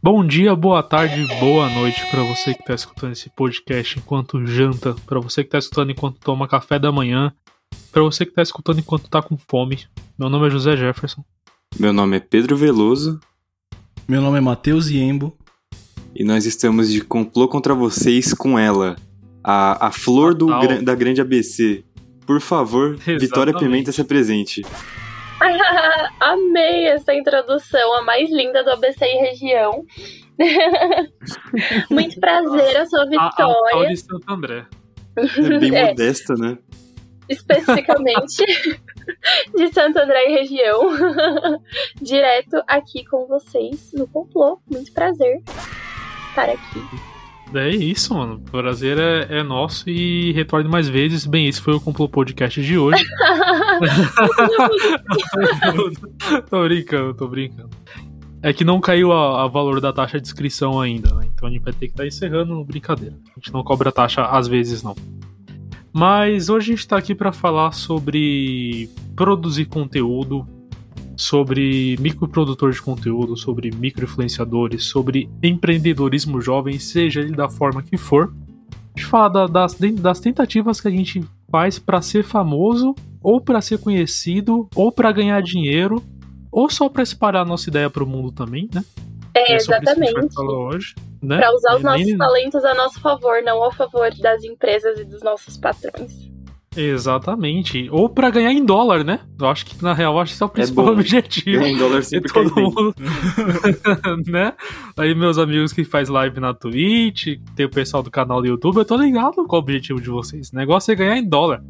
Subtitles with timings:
[0.00, 4.94] Bom dia, boa tarde, boa noite para você que está escutando esse podcast enquanto janta,
[5.04, 7.32] para você que está escutando enquanto toma café da manhã,
[7.90, 9.86] para você que está escutando enquanto está com fome.
[10.16, 11.24] Meu nome é José Jefferson.
[11.76, 13.18] Meu nome é Pedro Veloso.
[14.06, 15.36] Meu nome é Matheus Iembo.
[16.14, 18.94] E nós estamos de complô contra vocês com ela,
[19.42, 20.46] a, a flor do,
[20.80, 21.84] da grande ABC.
[22.24, 23.20] Por favor, Exatamente.
[23.20, 24.62] Vitória Pimenta se apresente.
[26.20, 29.84] Amei essa introdução, a mais linda do ABC e região.
[31.90, 33.76] Muito prazer, eu sou a Vitória.
[33.76, 34.66] A, a, de Santo André.
[35.16, 35.86] É bem é.
[35.86, 36.58] modesta, né?
[37.28, 38.42] Especificamente
[39.54, 40.80] de Santo André e região.
[42.00, 44.58] Direto aqui com vocês no complô.
[44.70, 45.42] Muito prazer
[46.30, 47.07] estar aqui.
[47.54, 48.34] É isso, mano.
[48.34, 51.24] O prazer é, é, nosso e retorne mais vezes.
[51.24, 53.02] Bem, esse foi o Complô Podcast de hoje.
[56.50, 57.70] tô brincando, tô brincando.
[58.42, 61.28] É que não caiu a, a, valor da taxa de inscrição ainda, né?
[61.34, 63.16] Então a gente vai ter que estar tá encerrando brincadeira.
[63.36, 64.94] A gente não cobra taxa às vezes, não.
[65.92, 70.46] Mas hoje a gente está aqui para falar sobre produzir conteúdo,
[71.18, 78.32] sobre microprodutor de conteúdo, sobre microinfluenciadores, sobre empreendedorismo jovem, seja ele da forma que for.
[78.70, 83.40] A gente fala da, das, das tentativas que a gente faz para ser famoso, ou
[83.40, 86.00] para ser conhecido, ou para ganhar dinheiro,
[86.52, 88.84] ou só para espalhar a nossa ideia para o mundo também, né?
[89.34, 90.14] É, é exatamente.
[91.20, 91.38] Né?
[91.38, 95.20] Para usar os nossos talentos a nosso favor, não ao favor das empresas e dos
[95.20, 96.27] nossos patrões.
[96.80, 97.88] Exatamente.
[97.90, 99.20] Ou para ganhar em dólar, né?
[99.38, 101.58] Eu acho que na real acho que esse é o principal é objetivo.
[101.58, 102.94] Ganhar em dólar sempre todo mundo,
[104.26, 104.52] né?
[104.96, 108.76] Aí meus amigos que faz live na Twitch, tem o pessoal do canal do YouTube,
[108.76, 110.50] eu tô ligado qual é o objetivo de vocês.
[110.50, 111.62] O negócio é ganhar em dólar.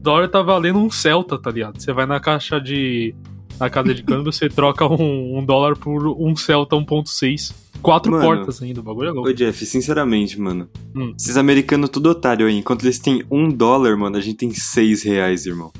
[0.00, 1.80] Dólar tá valendo um Celta, tá ligado?
[1.80, 3.14] Você vai na caixa de
[3.58, 7.54] na casa de câmbio, você troca um, um dólar por um Celta 1.6.
[7.82, 9.28] Quatro mano, portas ainda, o bagulho é louco.
[9.28, 10.68] Ô, Jeff, sinceramente, mano.
[10.94, 11.14] Hum.
[11.18, 12.58] Esses americanos tudo otário aí.
[12.58, 15.72] Enquanto eles têm um dólar, mano, a gente tem seis reais, irmão.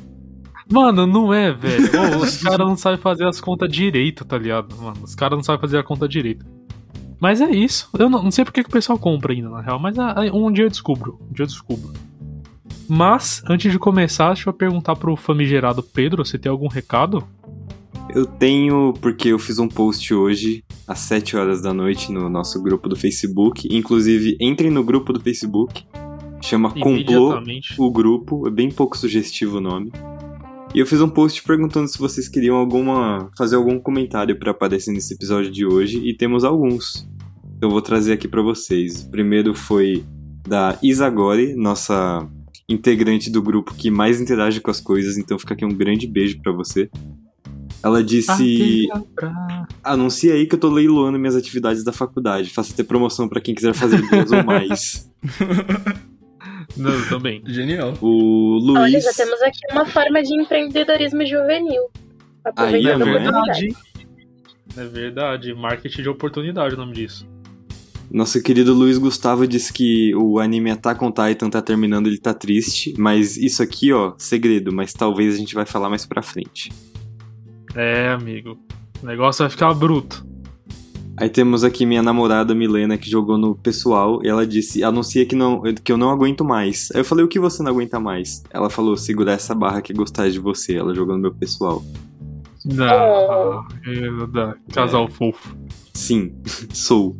[0.70, 1.84] Mano, não é, velho.
[2.20, 4.76] os caras não sabem fazer as contas direito, tá ligado?
[4.76, 6.44] Mano, os caras não sabem fazer a conta direito.
[7.20, 7.88] Mas é isso.
[7.98, 10.50] Eu não, não sei porque que o pessoal compra ainda, na real, mas ah, um
[10.52, 11.18] dia eu descubro.
[11.30, 11.92] Um dia eu descubro.
[12.88, 17.26] Mas, antes de começar, deixa eu perguntar pro famigerado Pedro, você tem algum recado?
[18.14, 22.62] Eu tenho, porque eu fiz um post hoje, às 7 horas da noite, no nosso
[22.62, 23.68] grupo do Facebook.
[23.70, 25.84] Inclusive, entrem no grupo do Facebook.
[26.40, 27.42] Chama Complô
[27.78, 29.90] o grupo, é bem pouco sugestivo o nome.
[30.74, 34.92] E eu fiz um post perguntando se vocês queriam alguma fazer algum comentário para aparecer
[34.92, 37.08] nesse episódio de hoje e temos alguns.
[37.60, 39.02] Eu vou trazer aqui para vocês.
[39.02, 40.04] O primeiro foi
[40.46, 42.28] da Isagore, nossa
[42.68, 46.40] integrante do grupo que mais interage com as coisas, então fica aqui um grande beijo
[46.42, 46.90] para você.
[47.82, 48.88] Ela disse:
[49.82, 52.50] Anuncia aí que eu tô leiloando minhas atividades da faculdade.
[52.50, 55.10] Faça ter promoção para quem quiser fazer duas ou mais.
[56.76, 57.42] Não, também.
[57.46, 57.94] Genial.
[58.00, 58.82] O Luiz.
[58.82, 61.90] Olha, já temos aqui uma forma de empreendedorismo juvenil.
[62.56, 63.76] Aí é verdade.
[64.76, 65.54] É verdade.
[65.54, 67.26] Marketing de oportunidade o nome disso.
[68.10, 72.32] Nosso querido Luiz Gustavo disse que o anime Attack on Titan tá terminando, ele tá
[72.32, 76.70] triste, mas isso aqui, ó, segredo, mas talvez a gente vai falar mais pra frente.
[77.76, 78.58] É, amigo.
[79.02, 80.26] O negócio vai ficar bruto.
[81.18, 85.36] Aí temos aqui minha namorada Milena que jogou no pessoal e ela disse: anuncia que,
[85.36, 86.90] não, que eu não aguento mais.
[86.94, 88.42] Aí eu falei: o que você não aguenta mais?
[88.50, 90.74] Ela falou: segurar essa barra que gostar de você.
[90.74, 91.84] Ela jogou no meu pessoal.
[92.64, 94.72] Não, oh.
[94.72, 95.10] casal é.
[95.10, 95.56] fofo.
[95.94, 96.34] Sim,
[96.72, 97.16] sou.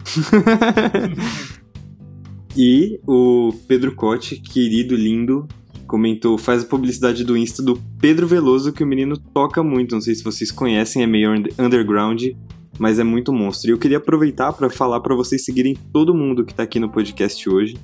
[2.56, 5.46] e o Pedro Cote, querido, lindo,
[5.86, 9.94] comentou, faz a publicidade do Insta do Pedro Veloso, que o menino toca muito.
[9.94, 12.22] Não sei se vocês conhecem, é meio underground,
[12.78, 13.70] mas é muito monstro.
[13.70, 16.90] E eu queria aproveitar para falar para vocês seguirem todo mundo que tá aqui no
[16.90, 17.76] podcast hoje.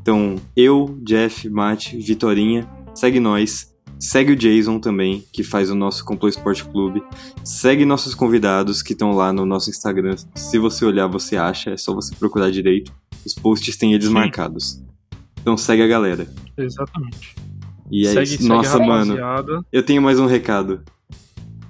[0.00, 3.74] Então, eu, Jeff, Mate, Vitorinha, segue nós.
[4.00, 7.02] Segue o Jason também, que faz o nosso Complô Esporte Clube.
[7.42, 10.14] Segue nossos convidados que estão lá no nosso Instagram.
[10.36, 12.92] Se você olhar, você acha, é só você procurar direito.
[13.26, 14.12] Os posts têm eles Sim.
[14.12, 14.80] marcados.
[15.40, 16.26] Então segue a galera.
[16.56, 17.34] Exatamente.
[17.90, 18.48] E é segue, isso.
[18.48, 19.16] Nossa, mano.
[19.72, 20.82] Eu tenho mais um recado.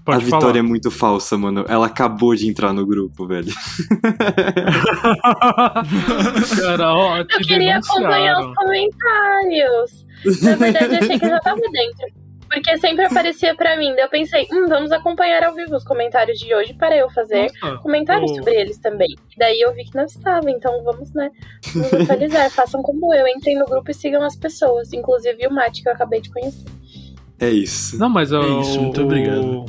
[0.05, 0.59] Pode a Vitória falar.
[0.59, 1.65] é muito falsa, mano.
[1.69, 3.53] Ela acabou de entrar no grupo, velho.
[6.61, 10.07] Cara, ó, eu queria acompanhar os comentários.
[10.43, 12.07] Na verdade, eu achei que eu já tava dentro.
[12.51, 13.95] Porque sempre aparecia para mim.
[13.95, 17.51] Daí eu pensei, hum, vamos acompanhar ao vivo os comentários de hoje para eu fazer
[17.63, 19.09] Nossa, comentários sobre eles também.
[19.11, 21.31] E daí eu vi que não estava, então vamos, né?
[21.75, 22.51] Vamos atualizar.
[22.53, 24.93] Façam como eu, entrem no grupo e sigam as pessoas.
[24.93, 26.65] Inclusive o Mate, que eu acabei de conhecer.
[27.39, 27.99] É isso.
[27.99, 29.67] Não, mas é isso, muito o, obrigado.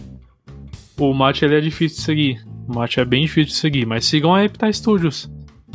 [0.98, 2.46] O Mate ele é difícil de seguir.
[2.68, 5.30] O Mate é bem difícil de seguir, mas sigam a Epita Studios.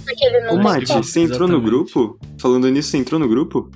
[0.05, 2.19] Porque ele não Ô, Mate, você entrou no grupo?
[2.39, 3.71] Falando nisso, você entrou no grupo?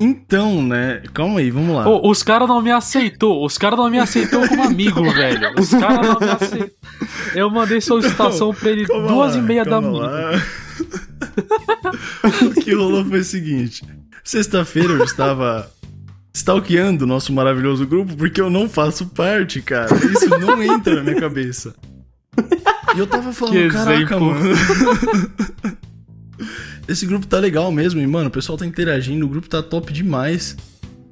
[0.00, 1.02] Então, né?
[1.12, 1.88] Calma aí, vamos lá.
[1.88, 3.44] os caras não me aceitou.
[3.44, 5.54] Os caras não me aceitou como amigo, velho.
[5.58, 6.70] Os caras não me aceitou.
[7.34, 10.42] Eu mandei solicitação não, pra ele duas lá, e meia da manhã.
[12.42, 13.84] o que rolou foi o seguinte:
[14.22, 15.70] sexta-feira eu estava
[16.32, 19.94] stalkeando o nosso maravilhoso grupo porque eu não faço parte, cara.
[19.94, 21.74] Isso não entra na minha cabeça.
[22.94, 24.26] E eu tava falando, que caraca, exemplo.
[24.26, 24.54] mano.
[26.86, 29.92] Esse grupo tá legal mesmo, e, mano, o pessoal tá interagindo, o grupo tá top
[29.92, 30.56] demais.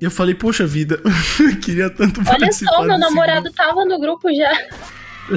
[0.00, 1.00] E eu falei, poxa vida,
[1.64, 3.56] queria tanto Olha só, meu namorado grupo.
[3.56, 4.50] tava no grupo já.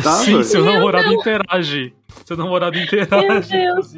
[0.02, 0.24] Tava?
[0.24, 1.22] Sim, seu meu namorado Deus.
[1.22, 1.94] interage.
[2.26, 3.56] Seu namorado interage.
[3.56, 3.94] Meu Deus.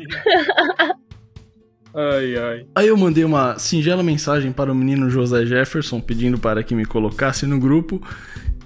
[1.95, 2.65] Ai, ai.
[2.75, 6.85] Aí eu mandei uma singela mensagem para o menino José Jefferson pedindo para que me
[6.85, 8.05] colocasse no grupo.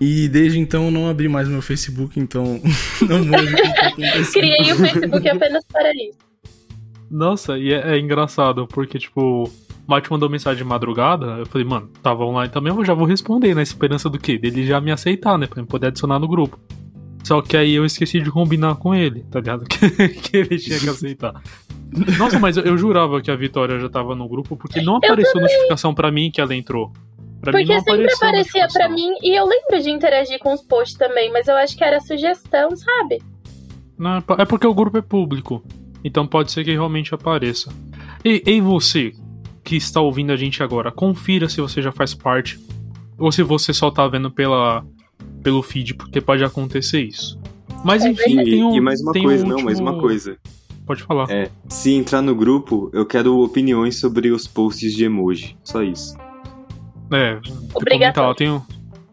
[0.01, 2.59] E desde então eu não abri mais meu Facebook, então
[3.07, 3.91] não manjo o que tá.
[4.33, 6.30] Criei o Facebook apenas para isso.
[7.11, 9.51] Nossa, e é, é engraçado, porque, tipo, o
[9.85, 13.53] Mate mandou mensagem de madrugada, eu falei, mano, tava online também, eu já vou responder,
[13.53, 14.37] na esperança do quê?
[14.37, 15.45] Dele já me aceitar, né?
[15.45, 16.57] Pra me poder adicionar no grupo.
[17.21, 19.65] Só que aí eu esqueci de combinar com ele, tá ligado?
[19.67, 21.33] Que, que ele tinha que aceitar.
[22.17, 25.41] Nossa, mas eu, eu, jurava que a Vitória já tava no grupo, porque não apareceu
[25.41, 26.93] notificação para mim que ela entrou.
[27.41, 31.31] Pra porque sempre aparecia para mim e eu lembro de interagir com os posts também,
[31.31, 33.21] mas eu acho que era sugestão, sabe?
[33.97, 35.61] Não, é porque o grupo é público.
[36.03, 37.71] Então pode ser que realmente apareça.
[38.23, 39.13] E, e você,
[39.63, 42.59] que está ouvindo a gente agora, confira se você já faz parte
[43.17, 44.85] ou se você só tá vendo pela,
[45.43, 47.39] pelo feed, porque pode acontecer isso.
[47.83, 49.57] Mas é enfim, e, tem um, e mais uma coisa, um último...
[49.57, 50.37] não, mais uma coisa.
[50.85, 51.29] Pode falar.
[51.29, 55.55] É, se entrar no grupo, eu quero opiniões sobre os posts de emoji.
[55.63, 56.17] Só isso.
[57.13, 57.39] É,
[57.73, 58.61] comentar lá, tem um,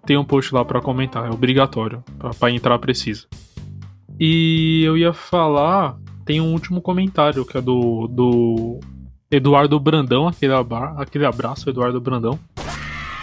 [0.07, 2.03] tem um post lá para comentar, é obrigatório.
[2.39, 3.27] para entrar precisa.
[4.19, 5.97] E eu ia falar,
[6.29, 8.79] tem um último comentário que é do, do
[9.31, 12.39] Eduardo Brandão, aquele, abra, aquele abraço, Eduardo Brandão.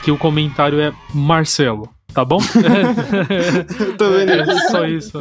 [0.04, 2.40] Que o comentário é Marcelo, tá bom?
[3.30, 4.32] É, Tô vendo.
[4.32, 5.20] É só isso.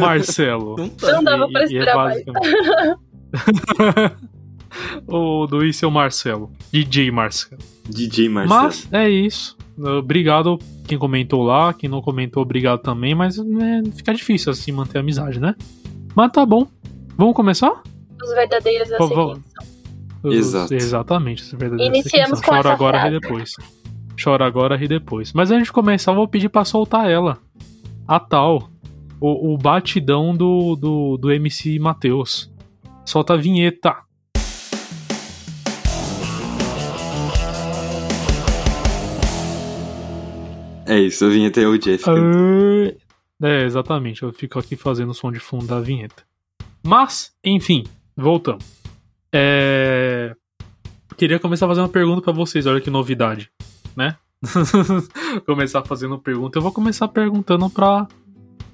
[0.00, 0.76] Marcelo.
[0.78, 2.50] Não dava pra esperar é basicamente...
[3.78, 4.12] mais.
[5.06, 6.50] o do Isso é o Marcelo.
[6.72, 7.60] DJ Marcelo.
[7.86, 8.62] DJ Marcelo.
[8.62, 9.58] Mas é isso.
[9.78, 14.98] Obrigado quem comentou lá, quem não comentou, obrigado também, mas né, fica difícil assim manter
[14.98, 15.54] a amizade, né?
[16.16, 16.66] Mas tá bom.
[17.18, 17.82] Vamos começar?
[18.22, 19.42] Os verdadeiros assim.
[20.24, 20.74] Exato.
[20.74, 23.14] Exatamente, os verdadeiros Iniciamos com Chora agora, frase.
[23.14, 23.52] ri depois.
[24.22, 25.34] Chora agora, ri depois.
[25.34, 27.38] Mas antes de começar, eu vou pedir pra soltar ela.
[28.08, 28.70] A tal.
[29.20, 32.50] O, o batidão do, do, do MC Matheus.
[33.04, 33.94] Solta a vinheta.
[40.86, 42.04] É isso, a vinheta é o Jeff.
[43.42, 44.22] É, exatamente.
[44.22, 46.24] Eu fico aqui fazendo o som de fundo da vinheta.
[46.82, 47.84] Mas, enfim,
[48.16, 48.64] voltamos.
[49.32, 50.34] É...
[51.16, 53.50] Queria começar fazendo uma pergunta para vocês, olha que novidade,
[53.96, 54.16] né?
[55.46, 56.58] começar fazendo pergunta.
[56.58, 58.06] Eu vou começar perguntando pra,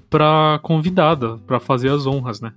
[0.09, 2.53] pra convidada, pra fazer as honras, né?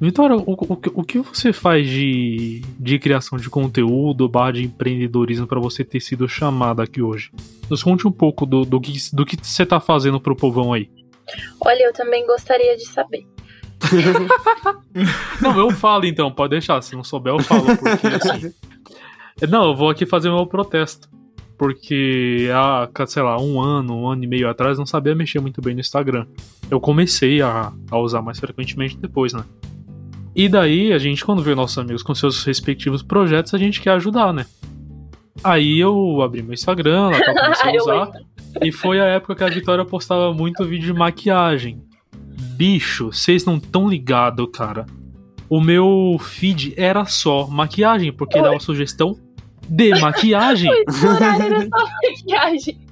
[0.00, 5.46] Vitória, o, o, o que você faz de, de criação de conteúdo, barra de empreendedorismo
[5.46, 7.30] para você ter sido chamada aqui hoje?
[7.70, 10.90] Nos conte um pouco do, do, que, do que você tá fazendo pro povão aí.
[11.60, 13.26] Olha, eu também gostaria de saber.
[15.40, 16.80] não, eu falo então, pode deixar.
[16.82, 17.64] Se não souber, eu falo.
[17.76, 18.54] Porque assim.
[19.48, 21.08] Não, eu vou aqui fazer meu protesto.
[21.58, 25.60] Porque há, sei lá, um ano, um ano e meio atrás, não sabia mexer muito
[25.60, 26.26] bem no Instagram.
[26.70, 29.44] Eu comecei a, a usar mais frequentemente depois, né?
[30.34, 33.90] E daí, a gente, quando vê nossos amigos com seus respectivos projetos, a gente quer
[33.90, 34.46] ajudar, né?
[35.42, 38.12] Aí eu abri meu Instagram, lá comecei a usar.
[38.62, 41.82] E foi a época que a Vitória postava muito vídeo de maquiagem.
[42.56, 44.86] Bicho, vocês não tão ligado, cara.
[45.48, 49.18] O meu feed era só maquiagem, porque dava sugestão
[49.68, 50.70] de maquiagem.
[51.40, 52.84] era só maquiagem.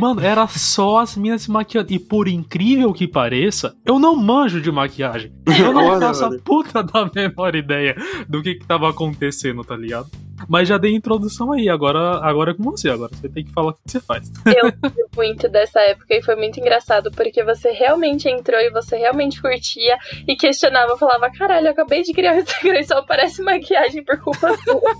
[0.00, 1.92] Mano, era só as minhas se maquiando.
[1.92, 5.32] E por incrível que pareça, eu não manjo de maquiagem.
[5.58, 7.96] Eu não faço a puta da menor ideia
[8.28, 10.08] do que que tava acontecendo, tá ligado?
[10.48, 12.90] Mas já dei introdução aí, agora, agora é com você.
[12.90, 14.30] Agora você tem que falar o que você faz.
[14.46, 18.96] Eu lembro muito dessa época e foi muito engraçado, porque você realmente entrou e você
[18.96, 19.96] realmente curtia
[20.26, 24.18] e questionava, falava, caralho, eu acabei de criar o Instagram e só aparece maquiagem por
[24.20, 24.94] culpa sua.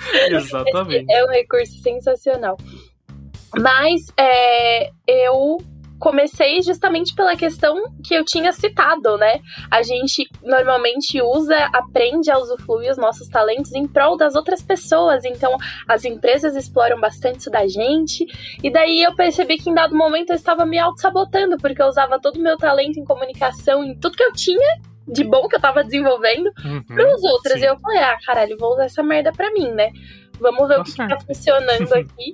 [0.28, 1.12] Exatamente.
[1.12, 2.56] É um recurso sensacional.
[3.58, 5.58] Mas é, eu
[6.00, 9.40] comecei justamente pela questão que eu tinha citado, né?
[9.70, 15.24] A gente normalmente usa, aprende a usufruir os nossos talentos em prol das outras pessoas.
[15.24, 18.26] Então, as empresas exploram bastante isso da gente.
[18.64, 22.18] E daí eu percebi que em dado momento eu estava me auto-sabotando, porque eu usava
[22.18, 25.60] todo o meu talento em comunicação, em tudo que eu tinha de bom que eu
[25.60, 27.54] tava desenvolvendo uhum, para os outros.
[27.54, 27.64] Sim.
[27.64, 29.90] E eu falei, ah, caralho, vou usar essa merda pra mim, né?
[30.40, 32.32] Vamos ver tá o que, que tá funcionando aqui.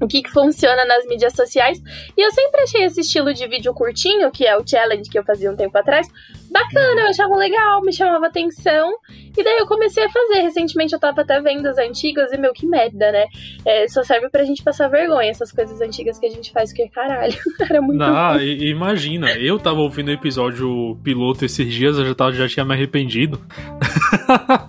[0.00, 1.80] O que, que funciona nas mídias sociais.
[2.16, 5.24] E eu sempre achei esse estilo de vídeo curtinho, que é o challenge que eu
[5.24, 6.08] fazia um tempo atrás,
[6.50, 8.92] bacana, eu achava legal, me chamava atenção.
[9.36, 10.40] E daí eu comecei a fazer.
[10.40, 13.26] Recentemente eu tava até vendo as antigas e, meu, que merda, né?
[13.64, 16.88] É, só serve pra gente passar vergonha, essas coisas antigas que a gente faz, que
[16.88, 18.02] caralho, era muito.
[18.02, 22.64] Ah, imagina, eu tava ouvindo o episódio piloto esses dias, eu já, tava, já tinha
[22.64, 23.40] me arrependido.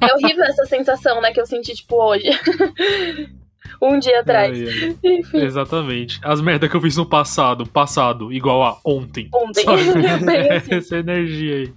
[0.01, 2.27] É horrível essa sensação, né, que eu senti, tipo, hoje.
[3.81, 4.57] um dia atrás.
[5.03, 5.37] Enfim.
[5.37, 6.19] Exatamente.
[6.23, 9.29] As merdas que eu fiz no passado, passado, igual a ontem.
[9.33, 9.65] Ontem.
[9.67, 10.75] assim.
[10.75, 11.73] Essa energia aí.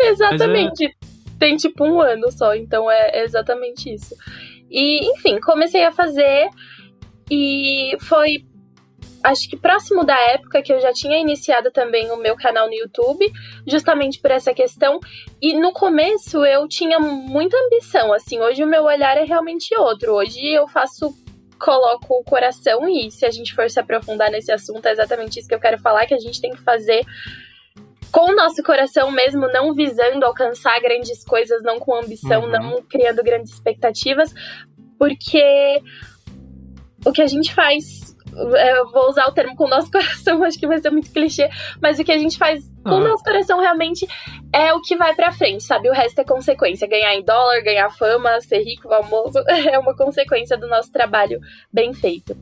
[0.00, 0.86] Exatamente.
[0.86, 0.90] É...
[1.38, 4.14] Tem tipo um ano só, então é exatamente isso.
[4.70, 6.48] E, enfim, comecei a fazer
[7.30, 8.44] e foi
[9.22, 12.74] acho que próximo da época que eu já tinha iniciado também o meu canal no
[12.74, 13.24] YouTube,
[13.66, 15.00] justamente por essa questão.
[15.40, 20.14] E no começo eu tinha muita ambição, assim, hoje o meu olhar é realmente outro.
[20.14, 21.14] Hoje eu faço
[21.58, 25.48] coloco o coração e se a gente for se aprofundar nesse assunto, é exatamente isso
[25.48, 27.04] que eu quero falar, que a gente tem que fazer
[28.12, 32.50] com o nosso coração mesmo, não visando alcançar grandes coisas, não com ambição, uhum.
[32.50, 34.32] não criando grandes expectativas,
[34.98, 35.82] porque
[37.04, 38.07] o que a gente faz
[38.38, 41.48] eu vou usar o termo com o nosso coração, acho que vai ser muito clichê,
[41.80, 43.08] mas o que a gente faz com o ah.
[43.08, 44.06] nosso coração realmente
[44.52, 45.88] é o que vai pra frente, sabe?
[45.88, 46.88] O resto é consequência.
[46.88, 51.40] Ganhar em dólar, ganhar fama, ser rico, famoso, é uma consequência do nosso trabalho
[51.72, 52.36] bem feito.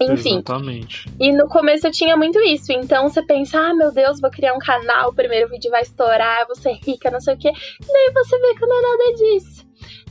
[0.00, 0.34] Enfim.
[0.34, 1.06] Exatamente.
[1.18, 2.72] E no começo eu tinha muito isso.
[2.72, 6.46] Então você pensa, ah, meu Deus, vou criar um canal, o primeiro vídeo vai estourar,
[6.46, 7.48] vou ser rica, não sei o quê.
[7.48, 9.66] E daí você vê que não é nada disso.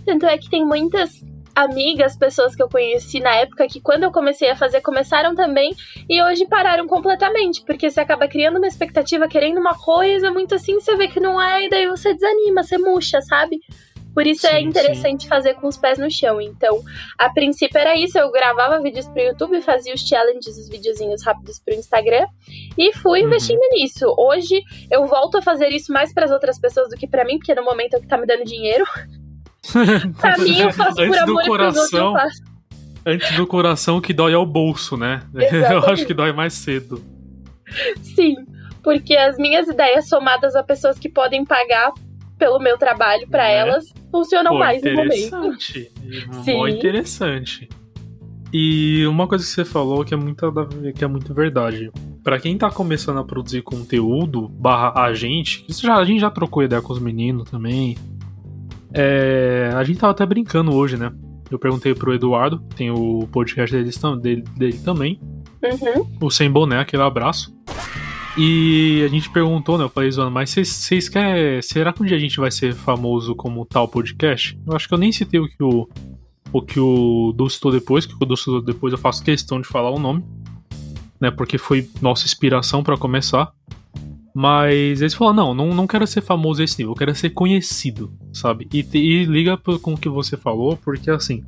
[0.05, 1.21] Tanto é que tem muitas
[1.57, 5.75] amigas, pessoas que eu conheci na época que quando eu comecei a fazer começaram também
[6.07, 10.75] e hoje pararam completamente, porque você acaba criando uma expectativa, querendo uma coisa muito assim,
[10.75, 13.59] você vê que não é e daí você desanima, você murcha, sabe?
[14.13, 15.29] Por isso é sim, é interessante sim.
[15.29, 16.41] fazer com os pés no chão.
[16.41, 16.81] Então,
[17.19, 21.59] a princípio era isso, eu gravava vídeos pro YouTube, fazia os challenges, os videozinhos rápidos
[21.59, 22.25] pro Instagram
[22.77, 23.27] e fui uhum.
[23.27, 24.13] investindo nisso.
[24.17, 24.61] Hoje
[24.91, 27.53] eu volto a fazer isso mais para as outras pessoas do que para mim, porque
[27.53, 28.85] no momento é o que tá me dando dinheiro.
[30.19, 32.15] pra mim, eu faço antes por amor do coração,
[33.05, 35.21] Antes do coração, que dói é o bolso, né?
[35.33, 35.71] Exatamente.
[35.71, 37.01] Eu acho que dói mais cedo.
[38.01, 38.35] Sim,
[38.83, 41.93] porque as minhas ideias somadas a pessoas que podem pagar
[42.37, 43.59] pelo meu trabalho para é.
[43.59, 45.15] elas funcionam Pô, mais no momento.
[45.15, 45.91] Interessante.
[46.53, 47.69] Muito interessante.
[48.51, 50.53] E uma coisa que você falou que é muito,
[50.95, 51.91] que é muito verdade.
[52.23, 56.29] Para quem tá começando a produzir conteúdo, barra a gente, isso já, a gente já
[56.29, 57.97] trocou ideia com os meninos também.
[58.93, 61.11] É, a gente tava até brincando hoje, né?
[61.49, 63.91] Eu perguntei pro Eduardo, tem o podcast dele,
[64.21, 65.19] dele, dele também.
[65.63, 66.09] Uhum.
[66.21, 67.55] O Sem Boné, aquele abraço.
[68.37, 69.83] E a gente perguntou, né?
[69.83, 71.59] Eu falei, Zona, mas vocês querem.
[71.61, 74.59] Será que um dia a gente vai ser famoso como tal podcast?
[74.65, 75.89] Eu acho que eu nem citei o que o.
[76.53, 79.67] O que o Du citou depois, que o Du citou depois eu faço questão de
[79.67, 80.23] falar o nome.
[81.19, 81.31] Né?
[81.31, 83.51] Porque foi nossa inspiração para começar.
[84.39, 88.13] Mas eles falaram: não, não, não quero ser famoso esse nível, eu quero ser conhecido,
[88.31, 88.67] sabe?
[88.71, 91.43] E, e liga com o que você falou, porque assim,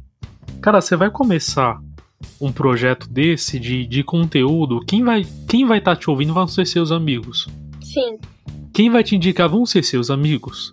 [0.60, 1.79] cara, você vai começar
[2.41, 6.48] um projeto desse de, de conteúdo, quem vai quem vai estar tá te ouvindo vão
[6.48, 7.48] ser seus amigos.
[7.79, 8.17] Sim.
[8.74, 10.72] Quem vai te indicar vão ser seus amigos.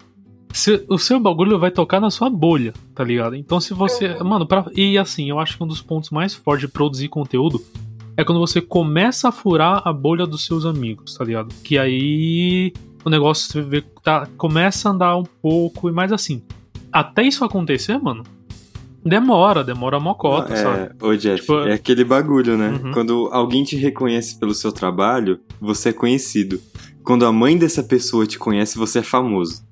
[0.55, 3.37] Se, o seu bagulho vai tocar na sua bolha, tá ligado?
[3.37, 4.13] Então se você.
[4.13, 4.25] Uhum.
[4.25, 7.63] Mano, pra, e assim, eu acho que um dos pontos mais fortes de produzir conteúdo
[8.17, 11.55] é quando você começa a furar a bolha dos seus amigos, tá ligado?
[11.63, 12.73] Que aí
[13.05, 16.43] o negócio você vê, tá, começa a andar um pouco, e mais assim.
[16.91, 18.25] Até isso acontecer, mano,
[19.05, 20.91] demora, demora mocota, é, sabe?
[21.01, 22.81] Ô, Jeff, tipo, é aquele bagulho, né?
[22.83, 22.93] Uhum.
[22.93, 26.61] Quando alguém te reconhece pelo seu trabalho, você é conhecido.
[27.05, 29.65] Quando a mãe dessa pessoa te conhece, você é famoso.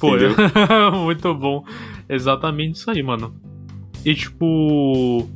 [0.00, 0.12] Pô,
[1.04, 1.62] muito bom.
[2.08, 3.34] Exatamente isso aí, mano.
[4.04, 5.28] E tipo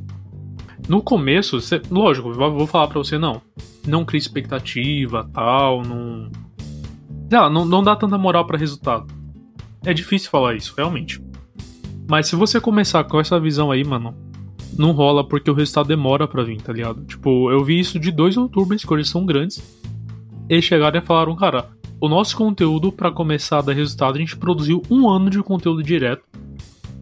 [0.87, 3.41] no começo, cê, lógico, vou falar pra você, não.
[3.87, 6.29] Não cria expectativa, tal, não.
[7.31, 9.07] Ah, não, não dá tanta moral para resultado.
[9.83, 11.21] É difícil falar isso, realmente.
[12.07, 14.15] Mas se você começar com essa visão aí, mano,
[14.77, 17.03] não rola porque o resultado demora pra vir, tá ligado?
[17.05, 19.61] Tipo, eu vi isso de dois youtubers que hoje são grandes.
[20.47, 24.37] Eles chegaram e falaram, cara, o nosso conteúdo para começar a dar resultado, a gente
[24.37, 26.23] produziu um ano de conteúdo direto,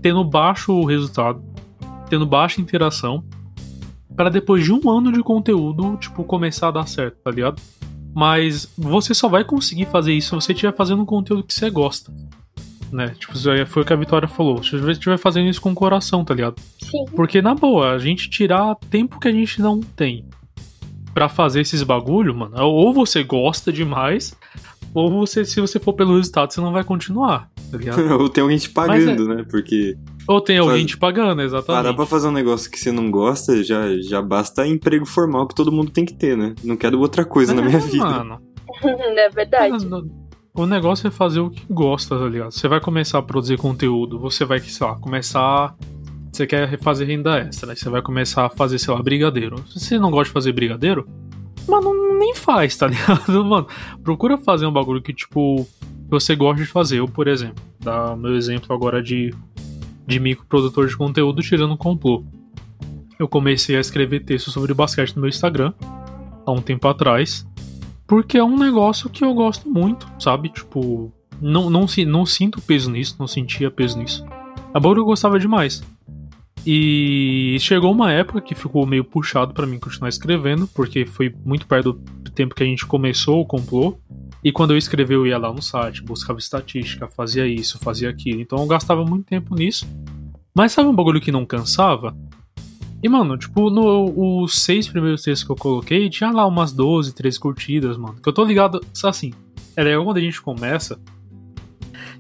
[0.02, 1.44] tendo baixo resultado,
[2.10, 3.24] tendo baixa interação,
[4.15, 7.62] para depois de um ano de conteúdo, tipo, começar a dar certo, tá ligado?
[8.13, 11.70] Mas você só vai conseguir fazer isso se você estiver fazendo um conteúdo que você
[11.70, 12.13] gosta.
[12.91, 13.15] Né?
[13.17, 13.34] Tipo,
[13.65, 14.63] foi o que a Vitória falou.
[14.63, 16.62] Se você estiver fazendo isso com o coração, tá ligado?
[16.79, 17.05] Sim.
[17.15, 20.25] Porque, na boa, a gente tirar tempo que a gente não tem
[21.12, 24.36] para fazer esses bagulho, mano, ou você gosta demais,
[24.93, 28.00] ou você, se você for pelo resultado, você não vai continuar, tá ligado?
[28.20, 29.36] ou tem alguém te pagando, é...
[29.36, 29.46] né?
[29.50, 29.98] Porque.
[30.27, 30.92] Ou tem alguém faz...
[30.92, 31.84] te pagando, exatamente.
[31.84, 35.56] Parar pra fazer um negócio que você não gosta, já, já basta emprego formal que
[35.56, 36.56] todo mundo tem que ter, né?
[36.63, 38.06] Não quero outra coisa é, na minha vida.
[38.06, 38.42] Mano.
[38.84, 39.88] é verdade.
[40.56, 42.51] O negócio é fazer o que gosta, tá ligado?
[42.51, 45.75] Você vai começar a produzir conteúdo, você vai, sei lá, começar.
[46.32, 47.75] Você quer fazer renda extra, né?
[47.75, 49.58] Você vai começar a fazer, sei lá, brigadeiro.
[49.68, 51.08] Se você não gosta de fazer brigadeiro,
[51.68, 53.44] mano, nem faz, tá ligado?
[53.44, 53.68] Mano,
[54.03, 55.68] procura fazer um bagulho que, tipo,
[56.08, 57.00] você gosta de fazer.
[57.00, 59.34] Eu, por exemplo, dar meu exemplo agora de,
[60.06, 62.24] de microprodutor de conteúdo tirando complô.
[63.18, 65.74] Eu comecei a escrever textos sobre basquete no meu Instagram
[66.46, 67.48] há um tempo atrás.
[68.06, 70.50] Porque é um negócio que eu gosto muito, sabe?
[70.50, 74.26] Tipo, não, não, não sinto peso nisso, não sentia peso nisso.
[74.74, 75.84] A bagulho eu gostava demais.
[76.66, 81.68] E chegou uma época que ficou meio puxado para mim continuar escrevendo, porque foi muito
[81.68, 83.98] perto do tempo que a gente começou o complô.
[84.44, 88.42] E quando eu escrevi, eu ia lá no site, buscava estatística, fazia isso, fazia aquilo.
[88.42, 89.88] Então eu gastava muito tempo nisso.
[90.54, 92.16] Mas sabe um bagulho que não cansava?
[93.02, 97.40] E, mano, tipo, no, seis primeiros textos que eu coloquei, tinha lá umas 12, 13
[97.40, 98.16] curtidas, mano.
[98.22, 99.34] Que eu tô ligado, assim,
[99.76, 100.98] é legal quando a gente começa,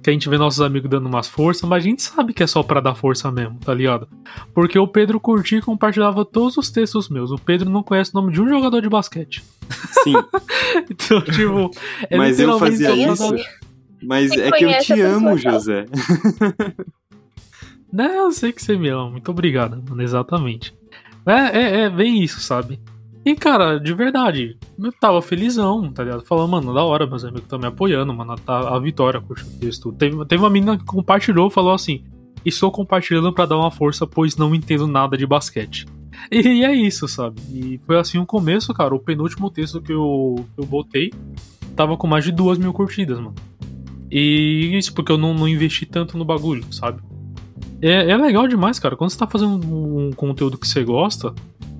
[0.03, 2.47] que a gente vê nossos amigos dando umas forças, mas a gente sabe que é
[2.47, 4.07] só para dar força mesmo, tá ligado?
[4.53, 7.31] Porque o Pedro curtia e compartilhava todos os textos meus.
[7.31, 9.41] O Pedro não conhece o nome de um jogador de basquete.
[10.03, 10.13] Sim.
[10.91, 11.71] então, tipo,
[12.09, 13.33] é mas eu fazia isso.
[14.01, 15.85] Mas é que eu te amo, José.
[17.91, 19.11] Não, eu sei que você me ama.
[19.11, 20.01] Muito obrigado, mano.
[20.01, 20.75] Exatamente.
[21.25, 22.79] É, é, é bem isso, sabe?
[23.25, 26.25] E, cara, de verdade, eu tava felizão, tá ligado?
[26.25, 28.35] Falando, mano, da hora, meus amigos estão me apoiando, mano.
[28.35, 29.93] Tá, a Vitória curtiu o texto.
[29.93, 32.03] Teve, teve uma menina que compartilhou falou assim:
[32.45, 35.85] Estou compartilhando para dar uma força, pois não entendo nada de basquete.
[36.29, 37.41] E, e, é isso, sabe?
[37.51, 38.93] E foi assim o começo, cara.
[38.93, 41.11] O penúltimo texto que eu, eu botei
[41.75, 43.35] tava com mais de duas mil curtidas, mano.
[44.11, 47.01] E isso porque eu não, não investi tanto no bagulho, sabe?
[47.81, 48.95] É, é legal demais, cara.
[48.95, 51.33] Quando você tá fazendo um conteúdo que você gosta,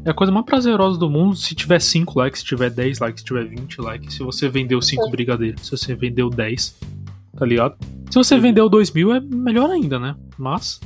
[0.05, 3.21] é a coisa mais prazerosa do mundo se tiver 5 likes, se tiver 10 likes,
[3.21, 4.13] se tiver 20 likes.
[4.15, 6.75] Se você vendeu 5 brigadeiros, se você vendeu 10,
[7.37, 7.77] tá ligado?
[8.09, 10.15] Se você vendeu 2 mil, é melhor ainda, né?
[10.37, 10.79] Mas.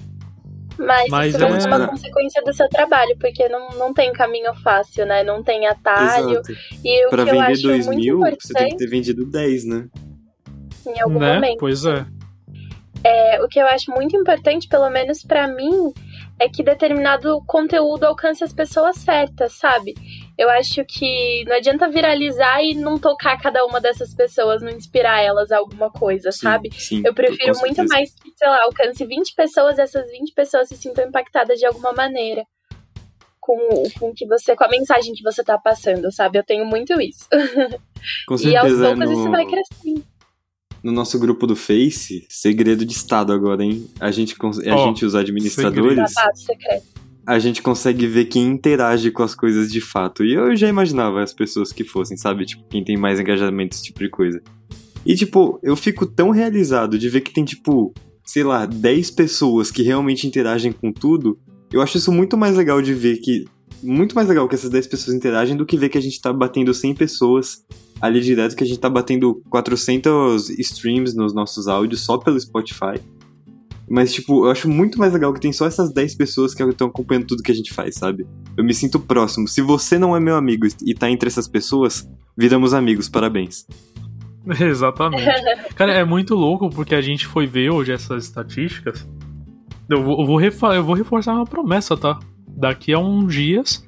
[0.78, 5.08] Mas, Mas isso é uma consequência do seu trabalho, porque não, não tem caminho fácil,
[5.08, 5.24] né?
[5.24, 6.34] Não tem atalho.
[6.34, 6.54] Exato.
[6.86, 9.66] E o pra que vender eu acho 2 mil, você tem que ter vendido 10,
[9.66, 9.88] né?
[10.86, 11.34] Em algum né?
[11.34, 11.58] momento.
[11.58, 12.06] Pois é.
[13.04, 13.44] é.
[13.44, 15.92] O que eu acho muito importante, pelo menos para mim,
[16.40, 19.96] é que determinado conteúdo alcance as pessoas certas, sabe?
[20.38, 25.22] Eu acho que não adianta viralizar e não tocar cada uma dessas pessoas, não inspirar
[25.22, 26.70] elas a alguma coisa, sim, sabe?
[26.74, 30.68] Sim, eu prefiro muito mais que, sei lá, alcance 20 pessoas e essas 20 pessoas
[30.68, 32.44] se sintam impactadas de alguma maneira.
[33.40, 33.58] Com,
[33.98, 36.38] com que você, com a mensagem que você tá passando, sabe?
[36.38, 37.28] Eu tenho muito isso.
[38.28, 39.14] Com certeza, e aos poucos no...
[39.14, 40.17] isso vai crescendo
[40.84, 43.88] no nosso grupo do Face, segredo de Estado agora, hein?
[44.00, 46.14] A gente, a oh, gente os administradores.
[47.26, 50.24] A gente consegue ver quem interage com as coisas de fato.
[50.24, 52.46] E eu já imaginava as pessoas que fossem, sabe?
[52.46, 54.42] Tipo, quem tem mais engajamento, esse tipo de coisa.
[55.06, 57.94] E, tipo, eu fico tão realizado de ver que tem, tipo,
[58.26, 61.40] sei lá, 10 pessoas que realmente interagem com tudo.
[61.72, 63.46] Eu acho isso muito mais legal de ver que.
[63.84, 66.34] Muito mais legal que essas 10 pessoas interagem do que ver que a gente tá
[66.34, 67.64] batendo 100 pessoas
[68.02, 73.00] ali direto que a gente tá batendo 400 streams nos nossos áudios só pelo Spotify.
[73.90, 76.88] Mas, tipo, eu acho muito mais legal que tem só essas 10 pessoas que estão
[76.88, 78.28] acompanhando tudo que a gente faz, sabe?
[78.58, 79.48] Eu me sinto próximo.
[79.48, 83.66] Se você não é meu amigo e tá entre essas pessoas, viramos amigos, parabéns.
[84.60, 85.26] Exatamente.
[85.74, 89.08] Cara, é muito louco porque a gente foi ver hoje essas estatísticas.
[89.90, 92.20] Eu vou, eu vou, eu vou reforçar uma promessa, tá?
[92.58, 93.88] Daqui a uns dias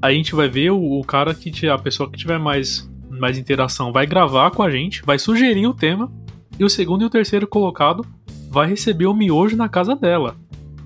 [0.00, 3.92] a gente vai ver o, o cara que a pessoa que tiver mais mais interação
[3.92, 6.10] vai gravar com a gente, vai sugerir o tema,
[6.58, 8.04] e o segundo e o terceiro colocado
[8.50, 10.36] vai receber o miojo na casa dela.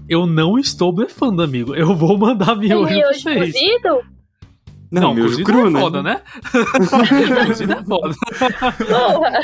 [0.08, 1.74] Eu não estou blefando, amigo.
[1.74, 3.52] Eu vou mandar miojo, miojo pra vocês.
[3.52, 4.00] Cozido?
[4.90, 5.80] Não, não miojo cru, é né?
[5.80, 6.22] foda, né?
[7.46, 8.14] cozido é foda.
[8.88, 9.40] Porra,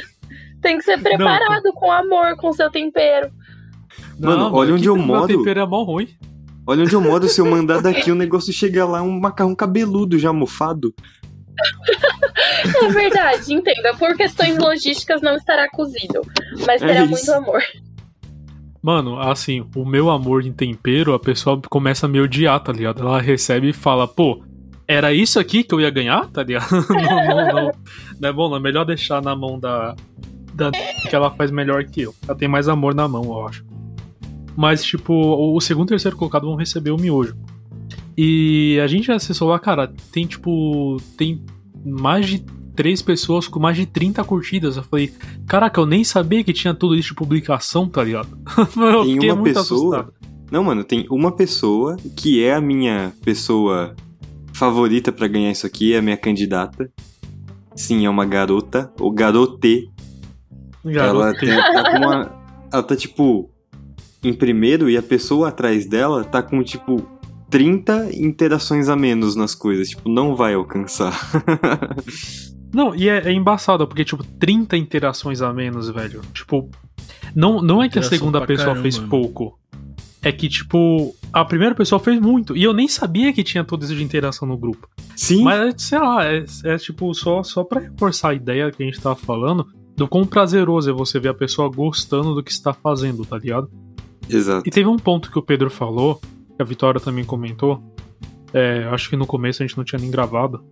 [0.62, 3.30] tem que ser preparado não, com amor, com seu tempero.
[4.18, 5.26] Mano, não, olha onde eu moro.
[5.26, 6.08] Meu tempero é mó ruim.
[6.66, 10.18] Olha onde eu moro, se eu mandar daqui o negócio chega lá, um macarrão cabeludo
[10.18, 10.94] já mofado.
[12.82, 13.94] é verdade, entenda.
[13.94, 16.22] Por questões logísticas não estará cozido,
[16.66, 17.62] mas é terá é muito amor.
[18.82, 23.02] Mano, assim, o meu amor em tempero, a pessoa começa a me odiar, tá ligado?
[23.02, 24.42] Ela recebe e fala, pô,
[24.86, 26.70] era isso aqui que eu ia ganhar, tá ligado?
[26.88, 27.72] não, não, não.
[28.20, 28.56] Não é bom, não.
[28.56, 29.94] É melhor deixar na mão da,
[30.52, 30.70] da.
[30.70, 32.14] que ela faz melhor que eu.
[32.26, 33.64] Ela tem mais amor na mão, eu acho.
[34.56, 37.36] Mas, tipo, o segundo e terceiro colocado vão receber o miojo.
[38.16, 40.96] E a gente acessou lá, cara, tem tipo.
[41.16, 41.42] Tem
[41.84, 44.76] mais de três pessoas com mais de 30 curtidas.
[44.76, 45.12] Eu falei,
[45.46, 48.38] caraca, eu nem sabia que tinha tudo isso de publicação, tá ligado?
[48.76, 49.98] eu tem uma pessoa...
[49.98, 50.14] assustado.
[50.50, 53.94] Não, mano, tem uma pessoa que é a minha pessoa
[54.52, 56.90] favorita para ganhar isso aqui, é a minha candidata.
[57.74, 59.90] Sim, é uma garota, ou garote.
[60.84, 61.48] Garote.
[61.48, 62.44] Ela tá com uma.
[62.72, 63.50] Ela tá tipo
[64.24, 67.02] em primeiro e a pessoa atrás dela tá com tipo
[67.50, 69.90] 30 interações a menos nas coisas.
[69.90, 71.14] Tipo, não vai alcançar.
[72.74, 76.20] Não, e é, é, embaçado, porque, tipo, 30 interações a menos, velho.
[76.32, 76.68] Tipo,
[77.32, 79.56] não, não é que a segunda pessoa caramba, fez pouco.
[80.20, 82.56] É que, tipo, a primeira pessoa fez muito.
[82.56, 84.88] E eu nem sabia que tinha toda essa interação no grupo.
[85.14, 85.44] Sim.
[85.44, 89.00] Mas, sei lá, é, é tipo, só, só pra reforçar a ideia que a gente
[89.00, 89.64] tava falando
[89.96, 93.70] do quão prazeroso é você ver a pessoa gostando do que está fazendo, tá ligado?
[94.28, 94.62] Exato.
[94.66, 96.20] E teve um ponto que o Pedro falou,
[96.56, 97.82] que a Vitória também comentou.
[98.52, 100.64] É, acho que no começo a gente não tinha nem gravado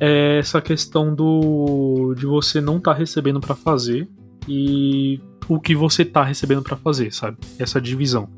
[0.00, 4.08] é essa questão do de você não estar tá recebendo para fazer
[4.46, 7.38] e o que você tá recebendo para fazer, sabe?
[7.58, 8.28] Essa divisão.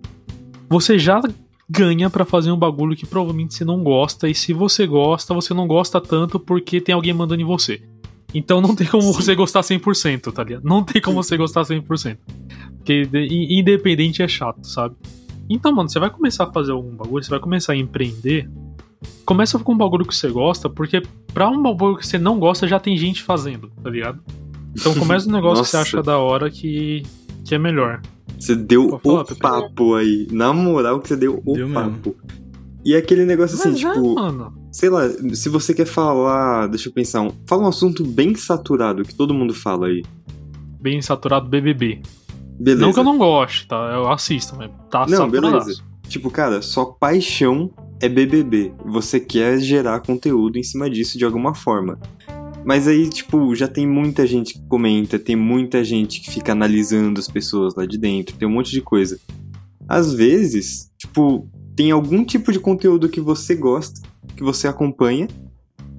[0.68, 1.20] Você já
[1.68, 5.52] ganha para fazer um bagulho que provavelmente você não gosta e se você gosta, você
[5.52, 7.82] não gosta tanto porque tem alguém mandando em você.
[8.34, 9.12] Então não tem como Sim.
[9.12, 10.64] você gostar 100%, tá ligado?
[10.64, 12.18] Não tem como você gostar 100%.
[12.76, 13.08] Porque
[13.50, 14.96] independente é chato, sabe?
[15.48, 18.48] Então, mano, você vai começar a fazer algum bagulho, você vai começar a empreender,
[19.24, 21.02] começa com um bagulho que você gosta, porque
[21.34, 24.20] pra um bagulho que você não gosta já tem gente fazendo, tá ligado?
[24.78, 27.02] Então começa um negócio que você acha da hora que,
[27.44, 28.00] que é melhor.
[28.38, 30.28] Você deu falar, o papo aí.
[30.30, 31.90] Na moral que você deu o deu papo.
[31.90, 32.16] Mesmo.
[32.84, 34.14] E aquele negócio assim, Mas é, tipo.
[34.14, 34.59] Mano.
[34.72, 36.68] Sei lá, se você quer falar.
[36.68, 37.22] Deixa eu pensar.
[37.22, 40.02] Um, fala um assunto bem saturado que todo mundo fala aí.
[40.80, 42.02] Bem saturado BBB.
[42.58, 42.82] Beleza.
[42.82, 43.76] Não que eu não goste, tá?
[43.94, 45.82] Eu assisto, mas tá Não, beleza.
[46.08, 48.72] Tipo, cara, sua paixão é BBB.
[48.84, 51.98] Você quer gerar conteúdo em cima disso de alguma forma.
[52.64, 57.18] Mas aí, tipo, já tem muita gente que comenta, tem muita gente que fica analisando
[57.18, 59.18] as pessoas lá de dentro, tem um monte de coisa.
[59.88, 64.02] Às vezes, tipo, tem algum tipo de conteúdo que você gosta,
[64.36, 65.28] que você acompanha,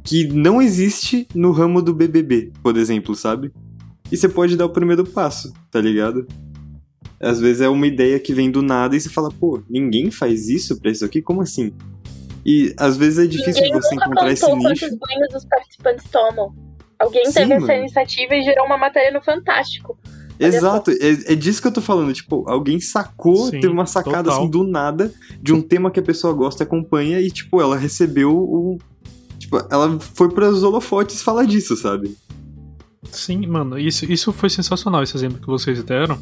[0.04, 3.52] que não existe no ramo do BBB, por exemplo, sabe?
[4.12, 6.28] E você pode dar o primeiro passo, tá ligado?
[7.20, 10.50] Às vezes é uma ideia que vem do nada e você fala, pô, ninguém faz
[10.50, 11.22] isso pra isso aqui?
[11.22, 11.72] Como assim?
[12.46, 14.62] E às vezes é difícil ninguém você encontrar esse nicho.
[14.62, 16.54] quantos banhos os participantes tomam.
[16.98, 17.64] Alguém Sim, teve mano.
[17.64, 19.98] essa iniciativa e gerou uma matéria no Fantástico.
[20.40, 22.14] Exato, é, é, disso que eu tô falando.
[22.14, 24.40] Tipo, alguém sacou, Sim, teve uma sacada total.
[24.40, 27.78] assim do nada de um tema que a pessoa gosta e acompanha e, tipo, ela
[27.78, 28.78] recebeu o.
[29.38, 32.16] Tipo, ela foi para os holofotes falar disso, sabe?
[33.12, 36.18] Sim, mano, isso, isso foi sensacional, esse exemplo que vocês deram.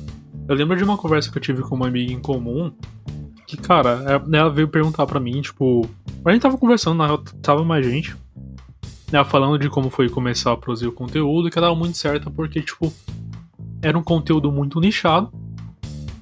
[0.47, 2.71] Eu lembro de uma conversa que eu tive com uma amiga em comum,
[3.45, 5.87] que, cara, é, ela veio perguntar para mim, tipo.
[6.23, 8.15] A gente tava conversando, na real, tava mais gente.
[9.11, 12.29] Ela falando de como foi começar a produzir o conteúdo, que ela dava muito certa,
[12.29, 12.93] porque, tipo,
[13.81, 15.31] era um conteúdo muito nichado,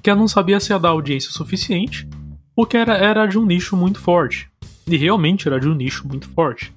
[0.02, 2.08] que ela não sabia se ia dar audiência suficiente,
[2.54, 4.50] porque era, era de um nicho muito forte.
[4.86, 6.72] E realmente era de um nicho muito forte.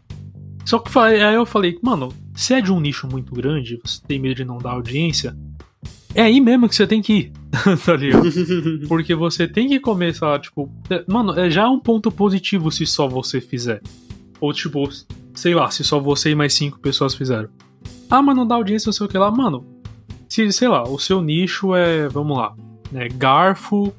[0.65, 4.19] Só que aí eu falei, mano, se é de um nicho muito grande, você tem
[4.19, 5.35] medo de não dar audiência,
[6.13, 7.31] é aí mesmo que você tem que ir,
[7.85, 8.29] tá ligado?
[8.87, 10.69] Porque você tem que começar, tipo.
[10.89, 13.81] É, mano, é já um ponto positivo se só você fizer.
[14.39, 14.89] Ou, tipo,
[15.33, 17.49] sei lá, se só você e mais cinco pessoas fizeram.
[18.09, 19.31] Ah, mas não dá audiência, não sei o que lá.
[19.31, 19.65] Mano,
[20.31, 22.55] se, sei lá, o seu nicho é, vamos lá,
[22.89, 23.93] né, garfo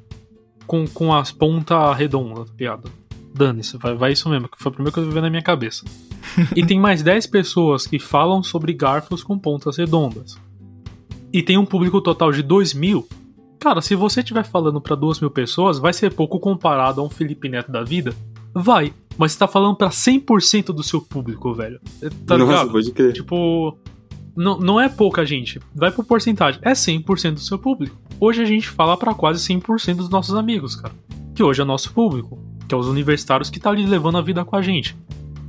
[0.66, 2.90] com, com as pontas redondas, tá ligado?
[3.34, 5.84] Dane-se, vai, vai isso mesmo, que foi a primeira coisa que veio na minha cabeça.
[6.56, 10.40] e tem mais 10 pessoas que falam sobre garfos com pontas redondas
[11.30, 13.06] e tem um público total de 2 mil,
[13.58, 17.10] cara, se você estiver falando para 2 mil pessoas, vai ser pouco comparado a um
[17.10, 18.14] Felipe Neto da vida?
[18.54, 18.94] Vai.
[19.18, 21.78] Mas você tá falando pra 100% do seu público, velho.
[22.26, 22.72] Tá Nossa, ligado?
[22.72, 23.12] Pode crer.
[23.12, 23.76] Tipo,
[24.36, 25.60] não, não é pouca gente.
[25.74, 26.60] Vai por porcentagem.
[26.62, 27.96] É 100% do seu público.
[28.20, 30.94] Hoje a gente fala para quase 100% dos nossos amigos, cara.
[31.34, 32.38] Que hoje é nosso público.
[32.68, 34.96] Que é os universitários que tá ali levando a vida com a gente.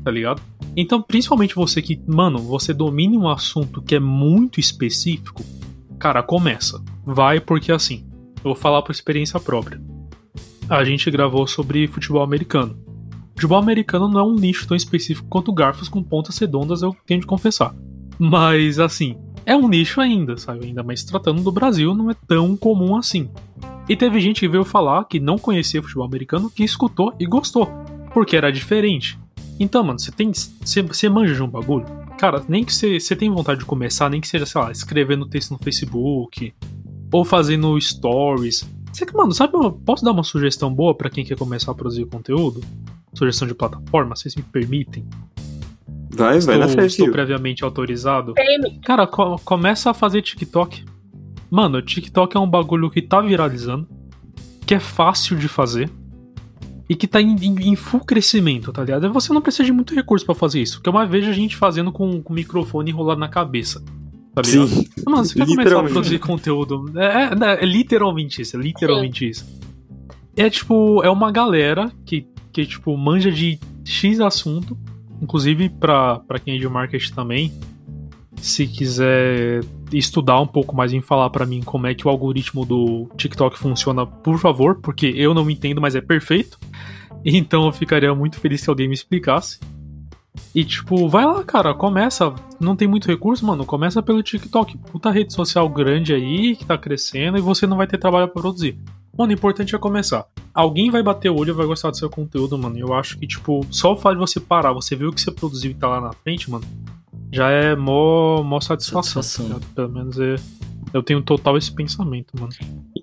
[0.04, 0.42] Tá ligado?
[0.76, 5.44] Então, principalmente você que, mano, você domina um assunto que é muito específico,
[6.04, 6.84] Cara, começa.
[7.06, 8.06] Vai porque assim,
[8.38, 9.82] eu vou falar por experiência própria.
[10.68, 12.78] A gente gravou sobre futebol americano.
[13.34, 17.22] Futebol americano não é um nicho tão específico quanto garfos com pontas redondas, eu tenho
[17.22, 17.74] de confessar.
[18.24, 20.68] Mas assim, é um nicho ainda, sabe?
[20.68, 23.30] Ainda mais tratando do Brasil, não é tão comum assim.
[23.90, 27.68] E teve gente que veio falar que não conhecia futebol americano, que escutou e gostou,
[28.14, 29.20] porque era diferente.
[29.60, 30.32] Então, mano, você tem.
[30.32, 31.86] Você, manja de um bagulho?
[32.18, 35.52] Cara, nem que você, tem vontade de começar, nem que seja, sei lá, escrevendo texto
[35.52, 36.54] no Facebook,
[37.12, 38.66] ou fazendo stories.
[38.90, 39.52] Você que, mano, sabe,
[39.86, 42.62] posso dar uma sugestão boa para quem quer começar a produzir conteúdo?
[43.14, 45.06] Sugestão de plataforma, vocês me permitem?
[46.16, 48.34] Vai, estou, vai na fé, Estou previamente autorizado.
[48.84, 50.84] Cara, co começa a fazer TikTok.
[51.50, 53.88] Mano, TikTok é um bagulho que tá viralizando,
[54.66, 55.90] que é fácil de fazer
[56.90, 59.12] e que tá em, em, em full crescimento, tá ligado?
[59.14, 61.92] Você não precisa de muito recurso para fazer isso, porque uma vez a gente fazendo
[61.92, 63.84] com, com o microfone enrolado na cabeça.
[64.34, 64.68] Tá ligado?
[64.68, 64.86] Sim.
[65.06, 66.92] Mano, você quer começar a produzir conteúdo.
[66.96, 69.30] É, é, é, literalmente isso, é literalmente Sim.
[69.30, 69.62] isso.
[70.36, 74.78] É tipo, é uma galera que, que tipo, manja de X assunto
[75.24, 77.54] Inclusive, para quem é de marketing também,
[78.36, 82.66] se quiser estudar um pouco mais em falar para mim como é que o algoritmo
[82.66, 86.60] do TikTok funciona, por favor, porque eu não entendo, mas é perfeito.
[87.26, 89.58] Então eu ficaria muito feliz se alguém me explicasse.
[90.54, 92.34] E tipo, vai lá, cara, começa.
[92.60, 93.66] Não tem muito recurso, mano.
[93.66, 94.78] Começa pelo TikTok.
[94.78, 98.42] Puta rede social grande aí que tá crescendo e você não vai ter trabalho para
[98.42, 98.78] produzir.
[99.16, 100.26] Mano, o importante é começar.
[100.54, 102.78] Alguém vai bater o olho e vai gostar do seu conteúdo, mano.
[102.78, 105.32] Eu acho que, tipo, só o fato de você parar, você ver o que você
[105.32, 106.66] produziu e tá lá na frente, mano,
[107.32, 109.22] já é mó, mó satisfação.
[109.22, 109.60] satisfação.
[109.76, 110.36] Pelo menos é,
[110.94, 112.52] eu tenho total esse pensamento, mano.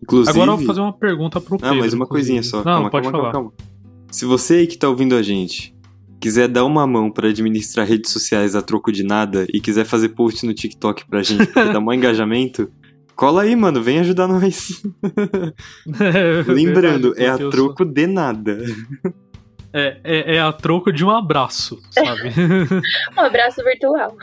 [0.03, 0.31] Inclusive...
[0.31, 1.77] Agora eu vou fazer uma pergunta pro Pedro.
[1.77, 2.59] Ah, mas uma coisinha só.
[2.59, 3.33] Não, calma, pode calma, falar.
[3.33, 3.71] Calma, calma.
[4.11, 5.73] Se você aí que tá ouvindo a gente
[6.21, 10.11] quiser dar uma mão para administrar redes sociais a troco de nada e quiser fazer
[10.11, 12.71] post no TikTok pra gente, porque dá um engajamento,
[13.21, 14.83] Cola aí, mano, vem ajudar nós.
[16.01, 17.93] É, Lembrando, verdade, é a troco sou...
[17.93, 18.65] de nada.
[19.75, 22.33] É, é, é, a troco de um abraço, sabe?
[23.15, 24.17] um abraço virtual.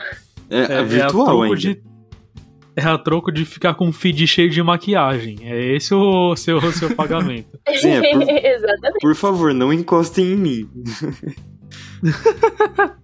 [0.50, 1.56] É, é, é virtual ainda.
[1.56, 1.82] De,
[2.74, 5.38] é a troco de ficar com um feed cheio de maquiagem.
[5.42, 7.56] É esse o seu, o seu pagamento.
[7.76, 9.00] Sim, é, por, Exatamente.
[9.00, 10.70] Por favor, não encostem em mim.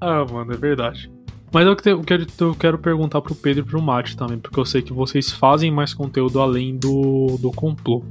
[0.00, 1.10] ah, mano, é verdade.
[1.52, 4.82] Mas eu quero, eu quero perguntar pro Pedro e pro Mate também, porque eu sei
[4.82, 8.02] que vocês fazem mais conteúdo além do, do complô.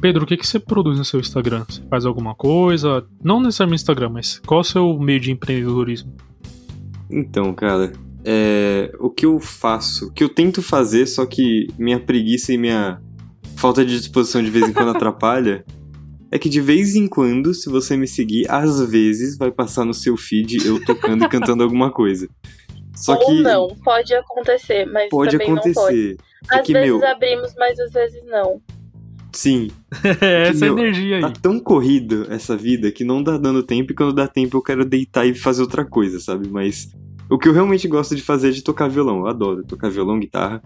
[0.00, 1.64] Pedro, o que, que você produz no seu Instagram?
[1.68, 3.04] Você faz alguma coisa?
[3.22, 6.14] Não necessariamente Instagram, mas qual é o seu meio de empreendedorismo?
[7.10, 7.92] Então, cara,
[8.24, 12.56] é, o que eu faço, o que eu tento fazer, só que minha preguiça e
[12.56, 13.00] minha
[13.56, 15.64] falta de disposição de vez em quando atrapalha,
[16.30, 19.92] é que de vez em quando, se você me seguir, às vezes vai passar no
[19.92, 22.28] seu feed eu tocando e cantando alguma coisa.
[22.94, 23.42] Só Ou que.
[23.42, 25.74] não, pode acontecer, mas pode também acontecer.
[25.74, 26.16] não pode.
[26.52, 27.06] É às que, vezes meu...
[27.06, 28.60] abrimos, mas às vezes não.
[29.32, 29.70] Sim.
[30.20, 31.22] é essa meu, energia aí.
[31.22, 34.62] Tá tão corrido essa vida que não dá dando tempo e quando dá tempo eu
[34.62, 36.48] quero deitar e fazer outra coisa, sabe?
[36.48, 36.92] Mas
[37.30, 39.20] o que eu realmente gosto de fazer é de tocar violão.
[39.20, 40.62] Eu adoro tocar violão, guitarra.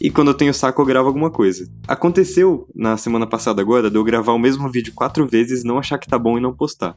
[0.00, 1.70] E quando eu tenho saco, eu gravo alguma coisa.
[1.86, 5.98] Aconteceu na semana passada agora de eu gravar o mesmo vídeo quatro vezes, não achar
[5.98, 6.96] que tá bom e não postar.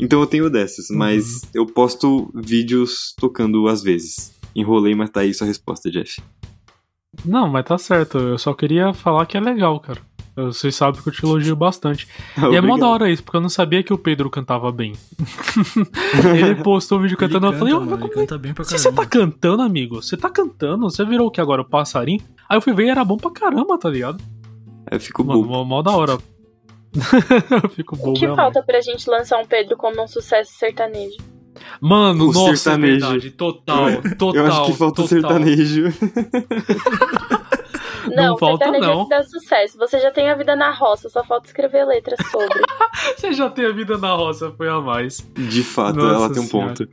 [0.00, 0.98] Então eu tenho dessas, uhum.
[0.98, 4.34] mas eu posto vídeos tocando às vezes.
[4.54, 6.20] Enrolei, mas tá aí sua resposta, Jeff.
[7.24, 8.18] Não, mas tá certo.
[8.18, 10.00] Eu só queria falar que é legal, cara.
[10.36, 12.08] Vocês sabem que eu te elogio bastante.
[12.50, 14.92] e é mó da hora isso, porque eu não sabia que o Pedro cantava bem.
[16.36, 18.92] ele postou um vídeo cantando, ele eu falei, mano, ele canta bem pra Se você
[18.92, 21.62] tá cantando, amigo, você tá cantando, você virou o que agora?
[21.62, 22.20] O passarinho?
[22.48, 24.20] Aí eu fui ver e era bom pra caramba, tá ligado?
[24.90, 25.44] Eu fico bom.
[25.44, 26.12] Mó, mó da hora.
[26.12, 28.10] eu fico bom.
[28.10, 31.16] O que falta pra gente lançar um Pedro como um sucesso sertanejo?
[31.80, 33.06] Mano, o nossa, é sertanejo.
[33.06, 33.30] é verdade.
[33.30, 34.34] Total, total.
[34.34, 35.04] Eu acho que falta total.
[35.04, 35.84] o sertanejo.
[38.08, 39.08] Não, não falta não.
[39.08, 39.78] dá sucesso.
[39.78, 42.60] Você já tem a vida na roça, só falta escrever letras sobre.
[43.16, 45.26] você já tem a vida na roça, foi a mais.
[45.34, 46.68] De fato, Nossa ela tem um senhora.
[46.68, 46.88] ponto.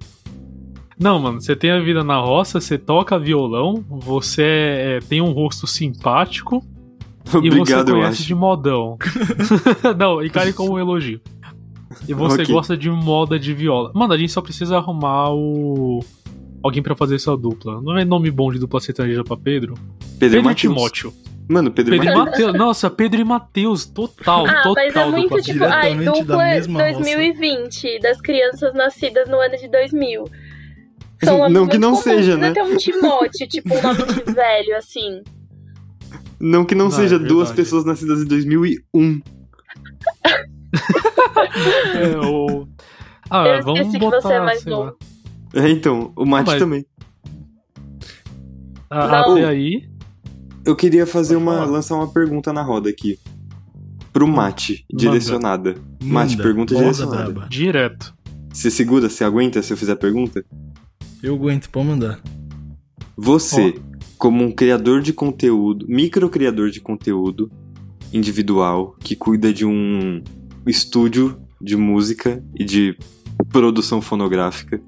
[1.00, 5.32] Não, mano, você tem a vida na roça, você toca violão, você é, tem um
[5.32, 6.64] rosto simpático
[7.34, 8.98] Obrigado, e você conhece de modão.
[9.98, 11.22] não, encare como um elogio.
[12.08, 12.54] E você okay.
[12.54, 13.92] gosta de moda de viola.
[13.94, 16.00] Mano, a gente só precisa arrumar o.
[16.64, 17.82] Alguém para fazer essa dupla.
[17.82, 19.74] Não é nome bom de dupla sertaneja pra Pedro?
[20.20, 21.14] Pedro, Pedro e Timóteo.
[21.50, 22.54] Mano, Pedro, Pedro e Matheus.
[22.54, 24.74] Nossa, Pedro e Matheus, total, ah, total.
[24.76, 30.26] Mas é muito tipo, ai, dupla 2020, das crianças nascidas no ano de 2000.
[31.24, 32.52] São não que não seja, né?
[32.52, 35.22] ter um Timóteo, tipo um nome de velho, assim.
[36.40, 39.22] Não que não, não seja é duas pessoas nascidas em 2001.
[41.96, 42.68] é, ou...
[43.30, 44.98] Ah, Eu vamos botar, que você é mais novo.
[45.54, 46.60] É, então, o Mate Mas...
[46.60, 46.86] também.
[48.90, 49.90] Ah, até aí.
[50.66, 51.66] Eu queria fazer uma.
[51.66, 53.18] lançar uma pergunta na roda aqui.
[54.12, 55.04] Pro Mate, Manda.
[55.04, 55.70] direcionada.
[55.72, 55.84] Manda.
[56.04, 57.32] Mate, pergunta Manda direcionada.
[57.32, 57.50] Braba.
[57.50, 58.14] Direto.
[58.54, 60.44] Você segura, você aguenta se eu fizer a pergunta?
[61.24, 62.22] Eu aguento, pode mandar.
[63.16, 63.98] Você, oh.
[64.18, 67.50] como um criador de conteúdo, micro criador de conteúdo
[68.12, 70.22] individual que cuida de um
[70.68, 72.98] estúdio de música e de
[73.50, 74.82] produção fonográfica.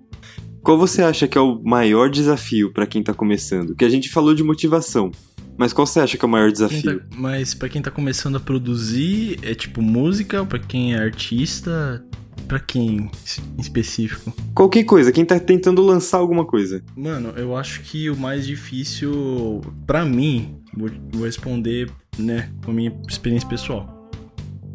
[0.64, 3.76] Qual você acha que é o maior desafio para quem tá começando?
[3.76, 5.12] Que a gente falou de motivação,
[5.58, 7.02] mas qual você acha que é o maior desafio?
[7.02, 12.02] Tá, mas para quem tá começando a produzir, é tipo música, para quem é artista,
[12.48, 13.12] para quem
[13.58, 14.34] em específico?
[14.56, 16.82] Qualquer coisa, quem tá tentando lançar alguma coisa.
[16.96, 22.74] Mano, eu acho que o mais difícil para mim, vou, vou responder, né, com a
[22.74, 24.00] minha experiência pessoal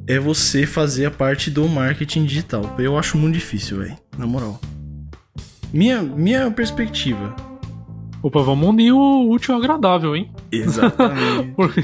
[0.06, 2.74] é você fazer a parte do marketing digital.
[2.78, 3.94] Eu acho muito difícil, velho.
[4.16, 4.58] Na moral.
[5.72, 7.34] Minha, minha perspectiva.
[8.22, 10.30] Opa, vamos unir o útil ao agradável, hein?
[10.50, 11.52] Exatamente.
[11.56, 11.80] porque,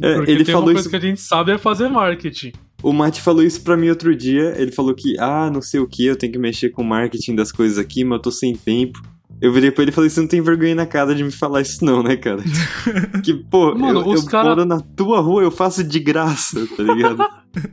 [0.00, 0.90] é, porque ele falou uma coisa isso...
[0.90, 2.52] que a gente sabe é fazer marketing.
[2.82, 4.54] O Mate falou isso pra mim outro dia.
[4.58, 7.34] Ele falou que, ah, não sei o que, eu tenho que mexer com o marketing
[7.34, 9.00] das coisas aqui, mas eu tô sem tempo.
[9.40, 11.62] Eu virei pra ele e falei, você não tem vergonha na cara de me falar
[11.62, 12.42] isso não, né, cara?
[13.24, 14.50] que, pô, Mano, eu, eu cara...
[14.50, 17.26] moro na tua rua, eu faço de graça, tá ligado?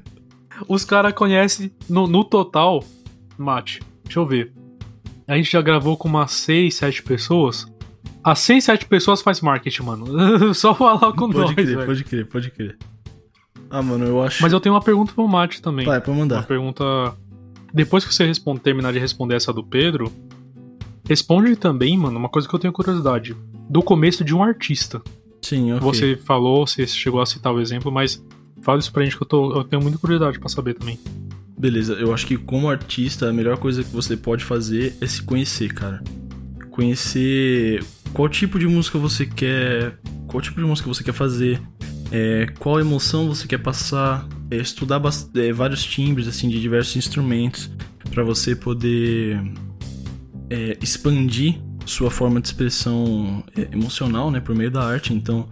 [0.68, 2.84] os caras conhecem, no, no total,
[3.38, 4.61] Mate, deixa eu ver.
[5.32, 7.66] A gente já gravou com umas 6, 7 pessoas.
[8.22, 10.06] As 6, 7 pessoas faz marketing, mano.
[10.54, 11.86] Só falar com pode nós, crer, velho.
[11.86, 12.78] Pode crer, pode crer.
[13.70, 14.44] Ah, mano, eu acho...
[14.44, 15.86] Mas eu tenho uma pergunta pro Mate também.
[15.86, 16.40] Vai, pode mandar.
[16.40, 16.84] Uma pergunta...
[17.74, 20.12] Depois que você responde, terminar de responder essa do Pedro,
[21.08, 23.36] Responde também, mano, uma coisa que eu tenho curiosidade.
[23.70, 25.02] Do começo de um artista.
[25.42, 25.82] Sim, ok.
[25.82, 28.24] Você falou, você chegou a citar o exemplo, mas
[28.62, 31.00] fala isso pra gente que eu, tô, eu tenho muita curiosidade para saber também.
[31.58, 35.22] Beleza, eu acho que como artista, a melhor coisa que você pode fazer é se
[35.22, 36.04] conhecer, cara.
[36.72, 37.84] Conhecer
[38.14, 41.62] qual tipo de música você quer, qual tipo de música você quer fazer,
[42.12, 45.02] é, qual emoção você quer passar, é, estudar
[45.36, 47.70] é, vários timbres assim de diversos instrumentos
[48.10, 49.42] para você poder
[50.50, 55.14] é, expandir sua forma de expressão é, emocional, né, por meio da arte.
[55.14, 55.48] Então,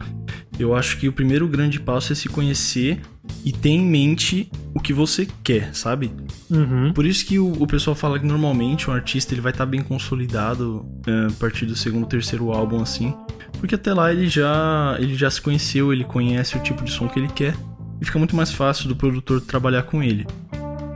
[0.60, 3.00] eu acho que o primeiro grande passo é se conhecer
[3.46, 6.12] e ter em mente o que você quer, sabe?
[6.50, 6.94] Uhum.
[6.94, 9.70] Por isso que o, o, pessoal fala que normalmente um artista ele vai estar tá
[9.70, 13.14] bem consolidado é, a partir do segundo, terceiro álbum, assim,
[13.60, 17.08] porque até lá ele já ele já se conheceu, ele conhece o tipo de som
[17.08, 17.56] que ele quer
[18.00, 20.26] e fica muito mais fácil do produtor trabalhar com ele.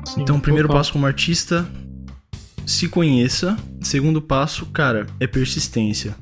[0.05, 1.67] Sim, então, o primeiro passo como artista
[2.65, 3.57] se conheça.
[3.81, 6.15] Segundo passo, cara, é persistência.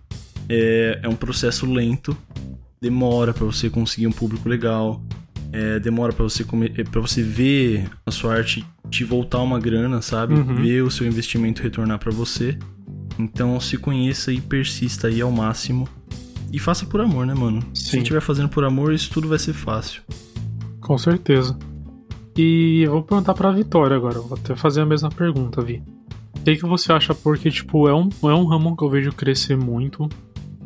[0.50, 2.18] É, é um processo lento,
[2.82, 5.02] demora para você conseguir um público legal,
[5.52, 6.46] é, demora para você
[6.78, 10.34] é, para você ver a sua arte te voltar uma grana, sabe?
[10.34, 10.56] Uhum.
[10.56, 12.58] Ver o seu investimento retornar para você.
[13.20, 15.88] Então se conheça e persista aí ao máximo.
[16.52, 17.62] E faça por amor, né, mano?
[17.74, 17.92] Sim.
[17.92, 20.02] Se estiver fazendo por amor, isso tudo vai ser fácil.
[20.82, 21.58] Com certeza.
[22.38, 24.20] E eu vou perguntar pra Vitória agora.
[24.20, 25.82] Vou até fazer a mesma pergunta, Vi.
[26.36, 27.14] O que, que você acha?
[27.14, 30.10] Porque, tipo, é um, é um ramo que eu vejo crescer muito.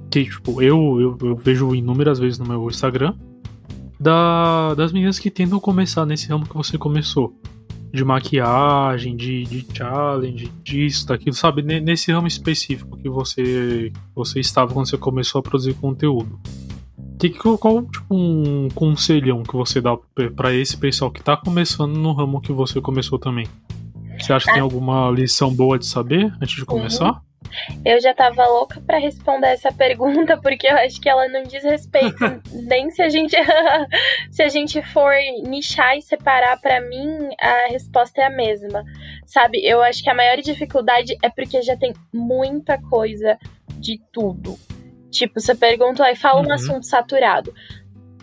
[0.10, 3.13] Que, tipo, eu, eu, eu vejo inúmeras vezes no meu Instagram.
[3.99, 7.34] Da, das meninas que tentam começar nesse ramo que você começou.
[7.93, 11.62] De maquiagem, de, de challenge, disso, daquilo, sabe?
[11.62, 16.39] Nesse ramo específico que você, você estava quando você começou a produzir conteúdo.
[17.17, 19.95] Que, qual tipo, um conselhão que você dá
[20.36, 23.47] para esse pessoal que tá começando no ramo que você começou também?
[24.19, 27.21] Você acha que tem alguma lição boa de saber antes de começar?
[27.83, 31.63] Eu já tava louca para responder essa pergunta, porque eu acho que ela não diz
[31.63, 32.17] respeito
[32.51, 33.35] nem se a gente
[34.31, 35.13] se a gente for
[35.43, 38.83] nichar e separar para mim, a resposta é a mesma.
[39.25, 39.65] Sabe?
[39.65, 43.37] Eu acho que a maior dificuldade é porque já tem muita coisa
[43.79, 44.57] de tudo.
[45.11, 46.49] Tipo, você pergunta, aí fala uhum.
[46.49, 47.53] um assunto saturado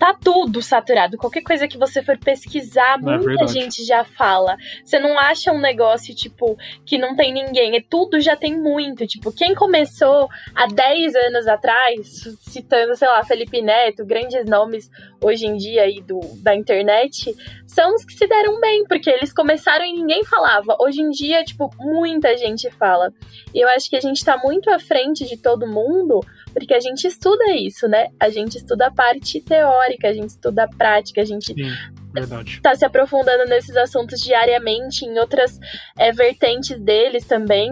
[0.02, 1.16] tá tudo saturado.
[1.16, 4.56] Qualquer coisa que você for pesquisar, é muita gente já fala.
[4.84, 7.76] Você não acha um negócio, tipo, que não tem ninguém.
[7.76, 9.06] É tudo já tem muito.
[9.06, 14.90] Tipo, quem começou há 10 anos atrás, citando, sei lá, Felipe Neto, grandes nomes
[15.22, 17.32] hoje em dia aí do, da internet,
[17.64, 20.76] são os que se deram bem, porque eles começaram e ninguém falava.
[20.80, 23.12] Hoje em dia, tipo, muita gente fala.
[23.54, 26.18] E eu acho que a gente tá muito à frente de todo mundo,
[26.52, 28.08] porque a gente estuda isso, né?
[28.20, 31.72] A gente estuda a parte teórica, a gente estuda a prática, a gente Sim,
[32.12, 32.60] verdade.
[32.62, 35.58] tá se aprofundando nesses assuntos diariamente, em outras
[35.98, 37.70] é, vertentes deles também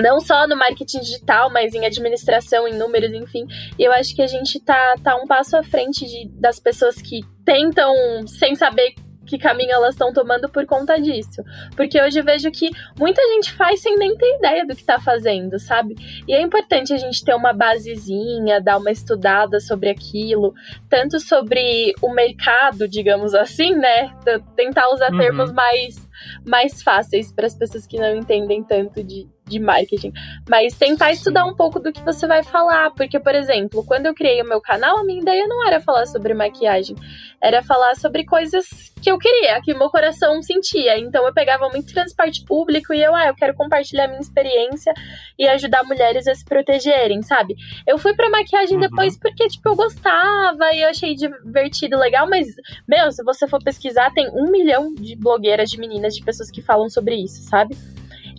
[0.00, 3.46] não só no marketing digital, mas em administração, em números, enfim.
[3.78, 6.96] E eu acho que a gente tá, tá um passo à frente de, das pessoas
[6.96, 7.92] que tentam,
[8.26, 8.94] sem saber
[9.26, 11.42] que caminho elas estão tomando por conta disso.
[11.76, 15.00] Porque hoje eu vejo que muita gente faz sem nem ter ideia do que tá
[15.00, 15.94] fazendo, sabe?
[16.26, 20.54] E é importante a gente ter uma basezinha, dar uma estudada sobre aquilo,
[20.88, 24.10] tanto sobre o mercado, digamos assim, né?
[24.56, 25.18] Tentar usar uhum.
[25.18, 26.08] termos mais,
[26.44, 30.12] mais fáceis para as pessoas que não entendem tanto de, de marketing,
[30.48, 34.14] mas tentar estudar um pouco do que você vai falar, porque, por exemplo, quando eu
[34.14, 36.96] criei o meu canal, a minha ideia não era falar sobre maquiagem,
[37.40, 40.96] era falar sobre coisas que eu queria, que meu coração sentia.
[40.98, 44.94] Então eu pegava muito transporte público e eu, ah, eu quero compartilhar minha experiência
[45.36, 47.56] e ajudar mulheres a se protegerem, sabe?
[47.86, 48.82] Eu fui pra maquiagem uhum.
[48.82, 52.46] depois porque, tipo, eu gostava e eu achei divertido, legal, mas,
[52.88, 56.62] meu, se você for pesquisar, tem um milhão de blogueiras, de meninas, de pessoas que
[56.62, 57.76] falam sobre isso, sabe?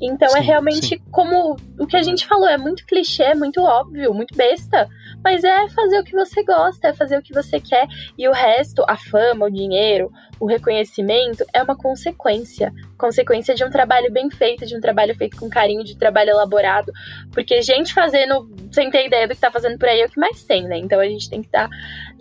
[0.06, 1.02] Então é sim, é realmente sim.
[1.10, 4.90] como o que a gente falou, é muito clichê, é muito óbvio, muito besta.
[5.24, 7.88] Mas é fazer o que você gosta, é fazer o que você quer.
[8.18, 12.74] E o resto, a fama, o dinheiro, o reconhecimento, é uma consequência.
[12.98, 16.32] Consequência de um trabalho bem feito, de um trabalho feito com carinho, de um trabalho
[16.32, 16.92] elaborado.
[17.32, 20.20] Porque gente fazendo sem ter ideia do que tá fazendo por aí é o que
[20.20, 20.78] mais tem, né?
[20.78, 21.70] Então a gente tem que tá,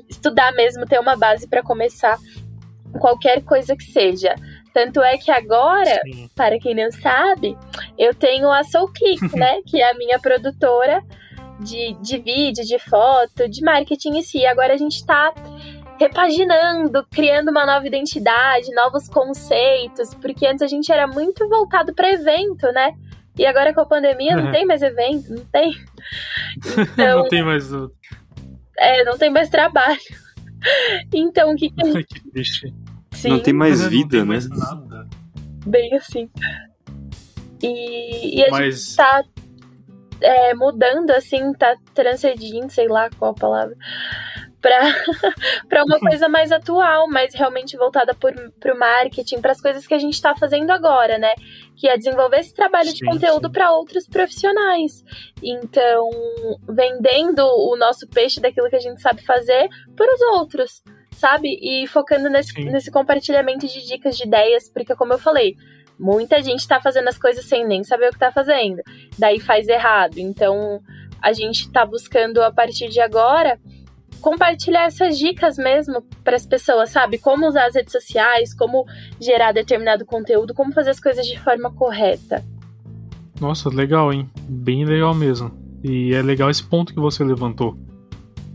[0.08, 2.16] estudar mesmo, ter uma base para começar
[3.00, 4.34] qualquer coisa que seja.
[4.72, 6.30] Tanto é que agora, Sim.
[6.34, 7.56] para quem não sabe,
[7.98, 9.60] eu tenho a Soul Click, né?
[9.66, 11.02] que é a minha produtora
[11.60, 14.46] de, de vídeo, de foto, de marketing em si.
[14.46, 15.32] Agora a gente está
[15.98, 22.10] repaginando, criando uma nova identidade, novos conceitos, porque antes a gente era muito voltado para
[22.10, 22.92] evento, né?
[23.38, 24.44] E agora com a pandemia uhum.
[24.44, 25.72] não tem mais evento, não tem.
[26.92, 27.70] Então, não tem mais.
[28.78, 29.98] É, não tem mais trabalho.
[31.12, 32.06] Então, o que que gente...
[32.06, 32.72] que.
[33.12, 33.28] Sim.
[33.28, 34.26] Não tem mais vida, tem né?
[34.26, 35.08] Mais nada.
[35.66, 36.28] Bem assim.
[37.62, 38.84] E, e a Mas...
[38.84, 39.22] gente tá
[40.20, 43.76] é, mudando, assim, tá transcendendo, sei lá qual a palavra,
[44.60, 49.94] para uma coisa mais atual, mais realmente voltada para o marketing, para as coisas que
[49.94, 51.34] a gente está fazendo agora, né?
[51.76, 55.04] Que é desenvolver esse trabalho sim, de conteúdo para outros profissionais.
[55.42, 56.08] Então,
[56.68, 60.82] vendendo o nosso peixe daquilo que a gente sabe fazer para os outros,
[61.22, 61.58] sabe?
[61.62, 65.56] E focando nesse, nesse compartilhamento de dicas, de ideias, porque, como eu falei,
[65.98, 68.82] Muita gente tá fazendo as coisas sem nem saber o que tá fazendo.
[69.16, 70.18] Daí faz errado.
[70.18, 70.80] Então,
[71.20, 73.56] a gente tá buscando a partir de agora
[74.20, 77.18] compartilhar essas dicas mesmo para as pessoas, sabe?
[77.18, 78.84] Como usar as redes sociais, como
[79.20, 82.44] gerar determinado conteúdo, como fazer as coisas de forma correta.
[83.40, 84.28] Nossa, legal, hein?
[84.48, 85.52] Bem legal mesmo.
[85.84, 87.76] E é legal esse ponto que você levantou.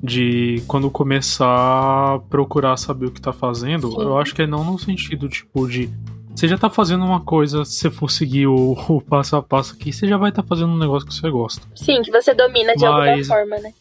[0.02, 4.02] De quando começar a procurar saber o que tá fazendo, Sim.
[4.02, 5.90] eu acho que é não no sentido, tipo, de
[6.38, 9.74] você já tá fazendo uma coisa, se você for seguir o, o passo a passo
[9.74, 11.68] aqui, você já vai estar tá fazendo um negócio que você gosta.
[11.74, 12.94] Sim, que você domina de Mas...
[12.94, 13.74] alguma forma, né?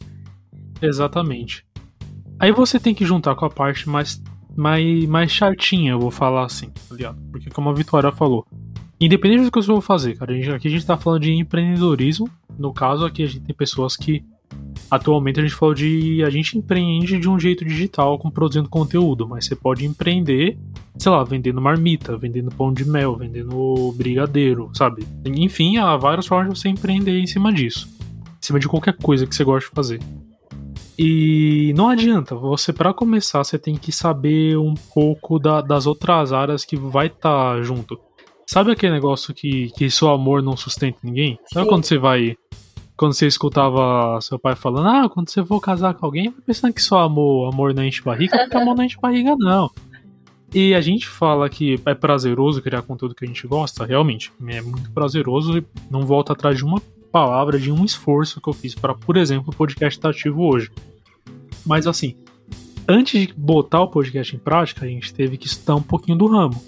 [0.80, 1.66] Exatamente.
[2.38, 4.22] Aí você tem que juntar com a parte mais,
[4.56, 7.18] mais, mais chatinha, eu vou falar assim, tá ligado?
[7.30, 8.46] Porque como a Vitória falou,
[8.98, 12.26] independente do que você for fazer, cara, aqui a gente tá falando de empreendedorismo.
[12.58, 14.24] No caso, aqui a gente tem pessoas que
[14.90, 16.22] Atualmente a gente falou de.
[16.24, 20.58] A gente empreende de um jeito digital, com produzindo conteúdo, mas você pode empreender,
[20.98, 25.06] sei lá, vendendo marmita, vendendo pão de mel, vendendo brigadeiro, sabe?
[25.24, 27.88] Enfim, há várias formas de você empreender em cima disso.
[28.00, 30.00] Em cima de qualquer coisa que você gosta de fazer.
[30.98, 36.32] E não adianta, você para começar, você tem que saber um pouco da, das outras
[36.32, 37.98] áreas que vai estar tá junto.
[38.46, 41.38] Sabe aquele negócio que, que seu amor não sustenta ninguém?
[41.52, 41.70] Sabe Sim.
[41.70, 42.36] quando você vai
[42.96, 46.72] quando você escutava seu pai falando, ah, quando você for casar com alguém, vai pensando
[46.72, 49.70] que só amor, amor não enche barriga, porque amor não enche barriga, não.
[50.54, 54.62] E a gente fala que é prazeroso criar conteúdo que a gente gosta, realmente, é
[54.62, 56.80] muito prazeroso e não volta atrás de uma
[57.12, 60.70] palavra, de um esforço que eu fiz para, por exemplo, o podcast estar ativo hoje.
[61.64, 62.16] Mas assim,
[62.88, 66.26] antes de botar o podcast em prática, a gente teve que estudar um pouquinho do
[66.26, 66.62] ramo.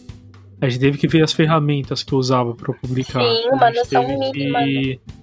[0.60, 3.22] A gente teve que ver as ferramentas que eu usava para publicar.
[3.22, 4.62] Sim, uma noção mínima.
[4.64, 5.00] Que...
[5.06, 5.18] Né?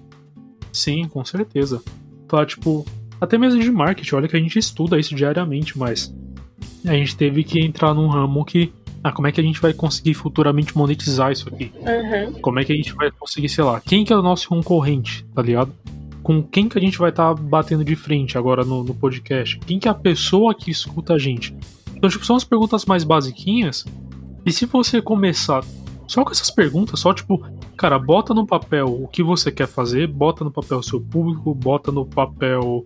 [0.76, 1.82] Sim, com certeza.
[2.28, 2.84] Tá, tipo,
[3.18, 6.14] até mesmo de marketing, olha que a gente estuda isso diariamente, mas
[6.84, 8.72] a gente teve que entrar num ramo que.
[9.02, 11.72] Ah, como é que a gente vai conseguir futuramente monetizar isso aqui?
[11.76, 12.32] Uhum.
[12.40, 15.24] Como é que a gente vai conseguir, sei lá, quem que é o nosso concorrente,
[15.34, 15.72] tá ligado?
[16.22, 19.58] Com quem que a gente vai estar tá batendo de frente agora no, no podcast?
[19.60, 21.54] Quem que é a pessoa que escuta a gente?
[21.94, 23.84] Então, tipo, são as perguntas mais basiquinhas.
[24.44, 25.64] E se você começar
[26.06, 27.44] só com essas perguntas, só tipo,
[27.76, 31.54] cara, bota no papel o que você quer fazer, bota no papel o seu público,
[31.54, 32.84] bota no papel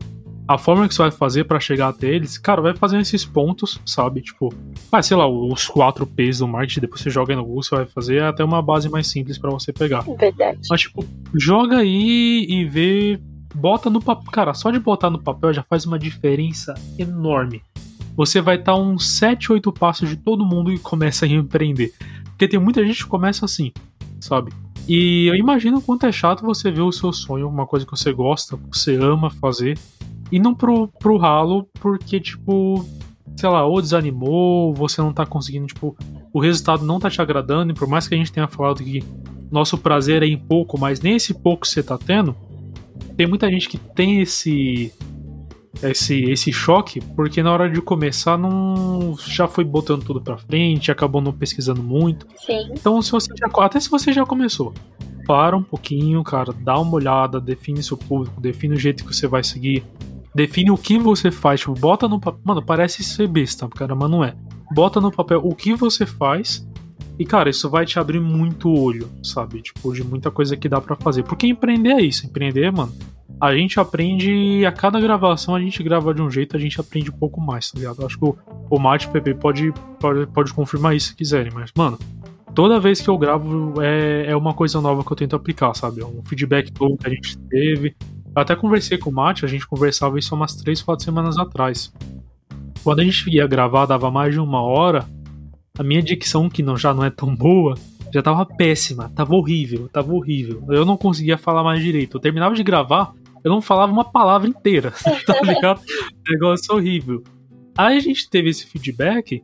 [0.51, 3.80] a forma que você vai fazer para chegar até eles, cara, vai fazendo esses pontos,
[3.86, 4.20] sabe?
[4.20, 4.53] Tipo,
[4.91, 7.86] ah, sei lá, os quatro P's do marketing, depois você joga no Google, você vai
[7.86, 10.01] fazer até uma base mais simples para você pegar.
[10.01, 10.59] Verdade.
[10.68, 13.20] Mas, tipo, joga aí e vê.
[13.55, 14.30] Bota no papel.
[14.32, 17.62] Cara, só de botar no papel já faz uma diferença enorme.
[18.16, 21.93] Você vai estar tá uns 7, 8 passos de todo mundo e começa a empreender.
[22.24, 23.72] Porque tem muita gente que começa assim,
[24.20, 24.53] sabe?
[24.93, 27.93] E eu imagino o quanto é chato você ver o seu sonho, uma coisa que
[27.93, 29.78] você gosta, que você ama fazer,
[30.32, 32.84] e não pro, pro ralo, porque, tipo,
[33.36, 35.97] sei lá, ou desanimou, você não tá conseguindo, tipo,
[36.32, 39.01] o resultado não tá te agradando, e por mais que a gente tenha falado que
[39.49, 42.34] nosso prazer é em pouco, mas nem esse pouco você tá tendo,
[43.16, 44.93] tem muita gente que tem esse
[45.82, 50.90] esse, esse choque, porque na hora de começar não já foi botando tudo para frente,
[50.90, 52.26] acabou não pesquisando muito.
[52.36, 52.70] Sim.
[52.72, 54.74] Então, se você já, até se você já começou,
[55.26, 59.26] para um pouquinho, cara, dá uma olhada, define seu público, define o jeito que você
[59.26, 59.84] vai seguir,
[60.34, 62.40] define o que você faz, tipo, bota no papel.
[62.44, 64.34] Mano, parece ser besta, cara, mas não é.
[64.72, 66.66] Bota no papel o que você faz.
[67.18, 69.60] E, cara, isso vai te abrir muito olho, sabe?
[69.60, 71.22] Tipo, de muita coisa que dá para fazer.
[71.22, 72.26] Porque empreender é isso.
[72.26, 72.92] Empreender, mano,
[73.41, 77.11] a gente aprende, a cada gravação a gente grava de um jeito, a gente aprende
[77.11, 78.05] um pouco mais, tá ligado?
[78.05, 78.36] Acho que o,
[78.68, 81.99] o Mate PP pode, pode, pode confirmar isso se quiserem, mas, mano,
[82.55, 86.03] toda vez que eu gravo é, é uma coisa nova que eu tento aplicar, sabe?
[86.03, 87.97] É um feedback todo que a gente teve.
[88.36, 91.93] Eu até conversei com o Mate, a gente conversava isso umas 3, 4 semanas atrás.
[92.84, 95.07] Quando a gente ia gravar, dava mais de uma hora,
[95.78, 97.74] a minha dicção, que não, já não é tão boa,
[98.12, 100.62] já tava péssima, tava horrível, tava horrível.
[100.68, 102.16] Eu não conseguia falar mais direito.
[102.16, 103.12] Eu terminava de gravar,
[103.43, 104.93] eu não falava uma palavra inteira,
[105.26, 105.80] tá ligado?
[106.28, 107.22] Negócio horrível.
[107.76, 109.43] Aí a gente teve esse feedback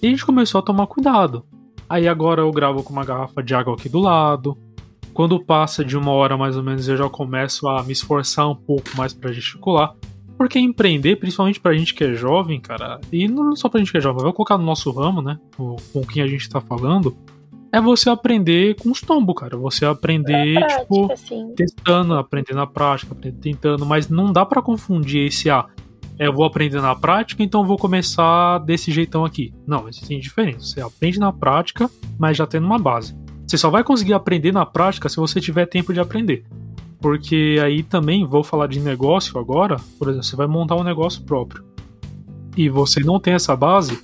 [0.00, 1.44] e a gente começou a tomar cuidado.
[1.88, 4.56] Aí agora eu gravo com uma garrafa de água aqui do lado.
[5.12, 8.54] Quando passa de uma hora mais ou menos, eu já começo a me esforçar um
[8.54, 9.94] pouco mais para gesticular.
[10.38, 13.98] Porque empreender, principalmente pra gente que é jovem, cara, e não só pra gente que
[13.98, 15.38] é jovem, vou colocar no nosso ramo, né?
[15.56, 17.16] Com quem a gente tá falando,
[17.72, 19.56] é você aprender com os tombos, cara.
[19.56, 21.54] Você aprender, prática, tipo, sim.
[21.56, 25.60] testando, aprender na prática, aprender tentando, mas não dá para confundir esse A.
[25.60, 25.68] Ah,
[26.18, 29.54] é, eu vou aprender na prática, então vou começar desse jeitão aqui.
[29.66, 30.70] Não, existem diferenças.
[30.70, 33.16] Você aprende na prática, mas já tendo uma base.
[33.46, 36.44] Você só vai conseguir aprender na prática se você tiver tempo de aprender.
[37.00, 39.76] Porque aí também vou falar de negócio agora.
[39.98, 41.64] Por exemplo, você vai montar um negócio próprio.
[42.54, 43.98] E você não tem essa base,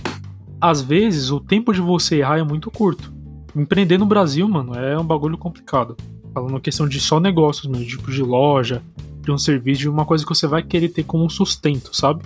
[0.58, 3.17] às vezes o tempo de você errar é muito curto
[3.60, 5.96] empreender no Brasil, mano, é um bagulho complicado.
[6.32, 8.82] Falando questão de só negócios, mano, tipo de loja,
[9.22, 12.22] de um serviço, de uma coisa que você vai querer ter como sustento, sabe?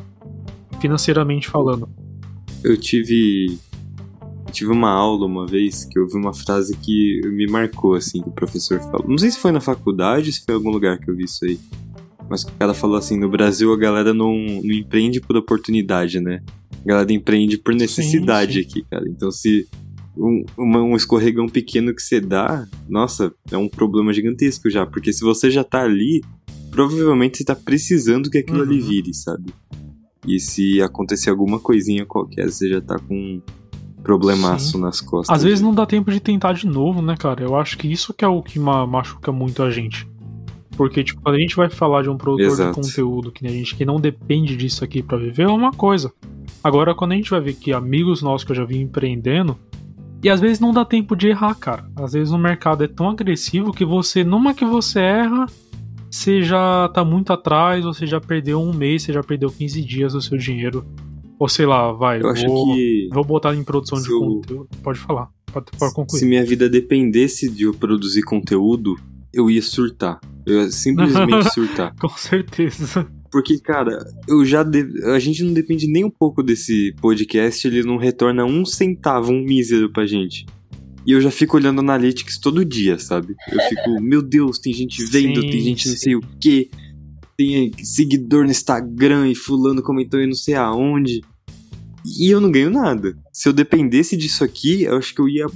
[0.81, 1.89] Financeiramente falando.
[2.63, 3.59] Eu tive
[4.53, 8.29] tive uma aula uma vez que eu vi uma frase que me marcou, assim, que
[8.29, 9.09] o professor falou.
[9.09, 11.45] Não sei se foi na faculdade, se foi em algum lugar que eu vi isso
[11.45, 11.59] aí.
[12.29, 16.43] Mas o cara falou assim: no Brasil a galera não, não empreende por oportunidade, né?
[16.85, 18.69] A galera empreende por necessidade sim, sim.
[18.69, 19.09] aqui, cara.
[19.09, 19.67] Então se
[20.17, 24.87] um, um escorregão pequeno que você dá, nossa, é um problema gigantesco já.
[24.87, 26.23] Porque se você já tá ali,
[26.71, 28.65] provavelmente você tá precisando que aquilo uhum.
[28.65, 29.53] ali vire, sabe?
[30.27, 33.43] E se acontecer alguma coisinha qualquer, você já tá com um
[34.03, 34.81] problemaço Sim.
[34.81, 35.37] nas costas.
[35.37, 37.43] Às vezes não dá tempo de tentar de novo, né, cara?
[37.43, 40.09] Eu acho que isso que é o que machuca muito a gente.
[40.77, 42.81] Porque, tipo, quando a gente vai falar de um produtor Exato.
[42.81, 46.13] de conteúdo que a gente que não depende disso aqui para viver, é uma coisa.
[46.65, 49.59] Agora, quando a gente vai ver que amigos nossos que eu já vi empreendendo,
[50.23, 51.85] e às vezes não dá tempo de errar, cara.
[51.97, 55.47] Às vezes o mercado é tão agressivo que você, numa que você erra,
[56.09, 60.13] você já tá muito atrás, você já perdeu um mês, você já perdeu 15 dias
[60.13, 60.87] do seu dinheiro.
[61.39, 64.21] Ou sei lá, vai, eu vou, acho que vou botar em produção de eu...
[64.21, 64.69] conteúdo.
[64.83, 66.21] Pode falar, pode, pode concluir.
[66.21, 68.97] Se minha vida dependesse de eu produzir conteúdo,
[69.33, 70.21] eu ia surtar.
[70.47, 71.95] Eu ia simplesmente surtar.
[71.97, 73.09] Com certeza.
[73.33, 74.85] Porque, cara, eu já de...
[75.07, 79.43] a gente não depende nem um pouco desse podcast, ele não retorna um centavo, um
[79.43, 80.45] mísero pra gente.
[81.07, 83.35] E eu já fico olhando analytics todo dia, sabe?
[83.51, 86.69] Eu fico, meu Deus, tem gente vendo, sim, tem gente não sei o quê.
[87.35, 91.23] Tem seguidor no Instagram e fulano comentou e não sei aonde.
[92.21, 93.17] E eu não ganho nada.
[93.33, 95.47] Se eu dependesse disso aqui, eu acho que eu ia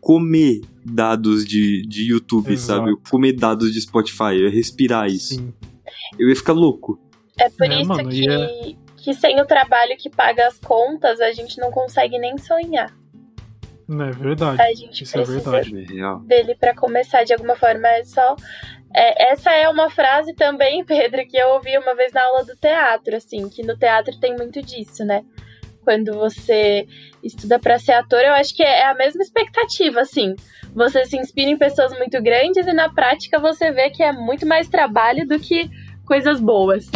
[0.00, 2.80] comer dados de, de YouTube, Exato.
[2.80, 2.90] sabe?
[2.90, 5.36] Eu comer dados de Spotify, eu ia respirar isso.
[5.36, 5.52] Sim.
[6.18, 6.98] Eu ia ficar louco.
[7.42, 8.74] É por é, isso mano, que, é...
[8.96, 12.94] que sem o trabalho que paga as contas, a gente não consegue nem sonhar.
[13.88, 14.62] É verdade.
[14.62, 16.26] A gente Isso é precisa é verdade.
[16.26, 17.88] dele para começar de alguma forma.
[17.88, 18.36] É só.
[18.94, 22.54] É, essa é uma frase também, Pedro, que eu ouvi uma vez na aula do
[22.56, 25.24] teatro, assim, que no teatro tem muito disso, né?
[25.82, 26.86] Quando você
[27.24, 30.36] estuda para ser ator, eu acho que é a mesma expectativa, assim.
[30.74, 34.46] Você se inspira em pessoas muito grandes e na prática você vê que é muito
[34.46, 35.68] mais trabalho do que
[36.06, 36.88] coisas boas.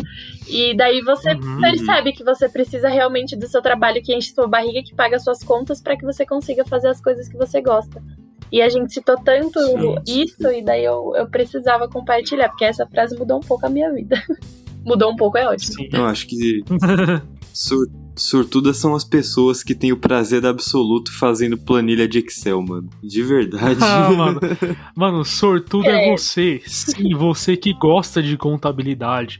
[0.48, 1.60] E daí você uhum.
[1.60, 5.42] percebe que você precisa realmente do seu trabalho que enche sua barriga, que paga suas
[5.42, 8.02] contas para que você consiga fazer as coisas que você gosta.
[8.50, 10.58] E a gente citou tanto sim, isso, sim.
[10.58, 14.22] e daí eu, eu precisava compartilhar, porque essa frase mudou um pouco a minha vida.
[14.86, 15.74] mudou um pouco, é ótimo.
[15.74, 15.88] Sim.
[15.92, 16.62] Eu acho que
[17.52, 17.86] sur
[18.18, 22.88] sortudas são as pessoas que têm o prazer absoluto fazendo planilha de Excel, mano.
[23.02, 23.78] De verdade.
[23.82, 24.40] Ah, mano.
[24.96, 26.08] mano, sortudo é.
[26.08, 26.62] é você.
[26.64, 29.38] Sim, você que gosta de contabilidade.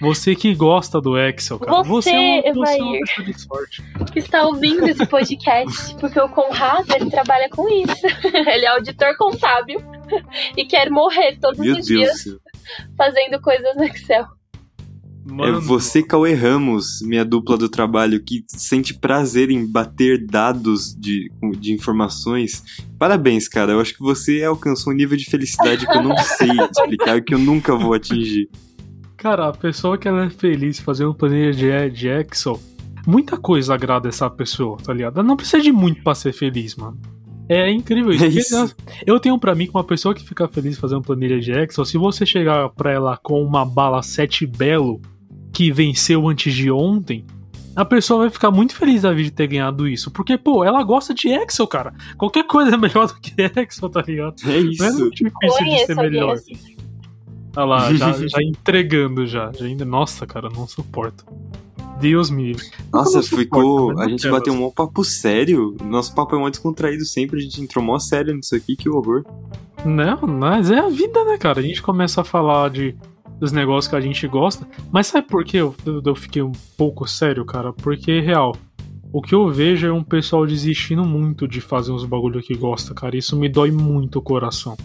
[0.00, 1.82] Você que gosta do Excel, cara.
[1.82, 3.82] Você, você é uma, você é uma pessoa de sorte.
[4.12, 8.06] Que está ouvindo esse podcast, porque o Conrado, ele trabalha com isso.
[8.32, 9.80] ele é auditor contábil
[10.56, 12.38] e quer morrer todos Meu os Deus dias
[12.96, 14.26] fazendo coisas no Excel.
[15.30, 15.58] Mano.
[15.58, 21.30] É você, Cauê Ramos, minha dupla do trabalho, que sente prazer em bater dados de,
[21.58, 22.62] de informações.
[22.98, 23.72] Parabéns, cara.
[23.72, 27.22] Eu acho que você alcançou um nível de felicidade que eu não sei explicar e
[27.22, 28.48] que eu nunca vou atingir.
[29.18, 32.58] Cara, a pessoa que ela é feliz fazendo planilha de, de Excel,
[33.04, 35.18] muita coisa agrada essa pessoa, tá ligado?
[35.18, 36.96] Ela não precisa de muito pra ser feliz, mano.
[37.48, 38.24] É incrível isso.
[38.24, 38.76] É isso.
[39.04, 41.98] Eu tenho para mim que uma pessoa que fica feliz fazendo planilha de Excel, se
[41.98, 45.00] você chegar pra ela com uma bala 7 belo
[45.52, 47.26] que venceu antes de ontem,
[47.74, 50.12] a pessoa vai ficar muito feliz da vida de ter ganhado isso.
[50.12, 51.92] Porque, pô, ela gosta de Excel, cara.
[52.16, 54.36] Qualquer coisa é melhor do que Excel, tá ligado?
[54.46, 54.80] É isso.
[54.80, 56.34] Não é muito difícil de ser melhor.
[56.34, 56.77] Assim.
[57.56, 59.50] Olha lá, já, já entregando já.
[59.52, 61.24] já ainda, nossa, cara, não suporto.
[62.00, 62.54] Deus me
[62.92, 63.98] Nossa, ficou.
[63.98, 65.76] a gente bateu um papo sério.
[65.82, 67.40] Nosso papo é muito descontraído sempre.
[67.40, 69.24] A gente entrou mó sério nisso aqui, que horror.
[69.84, 71.58] Não, mas é a vida, né, cara?
[71.58, 72.94] A gente começa a falar de
[73.38, 74.66] dos negócios que a gente gosta.
[74.90, 75.74] Mas sabe por que eu,
[76.04, 77.72] eu fiquei um pouco sério, cara?
[77.72, 78.56] Porque, real,
[79.12, 82.94] o que eu vejo é um pessoal desistindo muito de fazer uns bagulho que gosta,
[82.94, 83.16] cara.
[83.16, 84.76] Isso me dói muito o coração.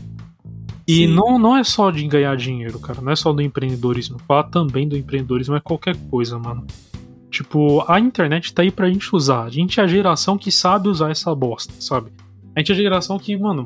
[0.88, 3.02] E não, não é só de ganhar dinheiro, cara.
[3.02, 4.20] Não é só do empreendedorismo.
[4.28, 6.66] Falar também do empreendedorismo é qualquer coisa, mano.
[7.30, 9.44] Tipo, a internet tá aí pra gente usar.
[9.44, 12.12] A gente é a geração que sabe usar essa bosta, sabe?
[12.56, 13.66] A gente é a geração que, mano,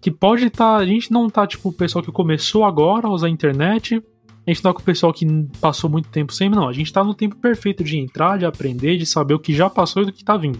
[0.00, 0.76] que pode estar.
[0.76, 4.02] Tá, a gente não tá, tipo, o pessoal que começou agora a usar a internet
[4.48, 5.26] a gente tá com o pessoal que
[5.60, 6.66] passou muito tempo sem, não.
[6.66, 9.68] A gente tá no tempo perfeito de entrar, de aprender, de saber o que já
[9.68, 10.58] passou e do que tá vindo.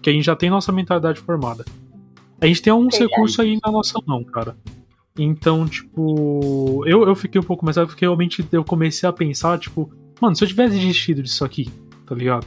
[0.00, 1.62] Que a gente já tem nossa mentalidade formada.
[2.40, 4.56] A gente tem alguns recursos aí na nossa mão, cara.
[5.18, 9.90] Então, tipo, eu, eu fiquei um pouco mais porque realmente eu comecei a pensar, tipo,
[10.20, 11.70] mano, se eu tivesse desistido disso aqui,
[12.06, 12.46] tá ligado?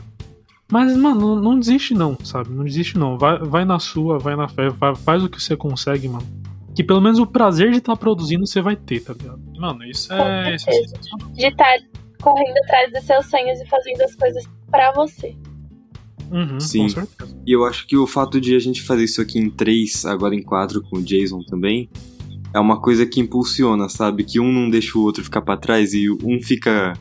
[0.72, 2.52] Mas, mano, não, não desiste não, sabe?
[2.52, 3.18] Não desiste não.
[3.18, 6.40] Vai, vai na sua, vai na fé, vai, faz o que você consegue, mano
[6.80, 9.42] que pelo menos o prazer de estar tá produzindo você vai ter, tá ligado?
[9.58, 10.56] Mano, isso é.
[10.56, 10.82] Isso é
[11.34, 11.86] de estar tá
[12.22, 15.36] correndo atrás dos seus sonhos e fazendo as coisas para você.
[16.32, 16.88] Uhum, Sim.
[17.46, 20.34] E eu acho que o fato de a gente fazer isso aqui em três, agora
[20.34, 21.90] em quatro com o Jason também,
[22.54, 24.24] é uma coisa que impulsiona, sabe?
[24.24, 26.94] Que um não deixa o outro ficar para trás e um fica.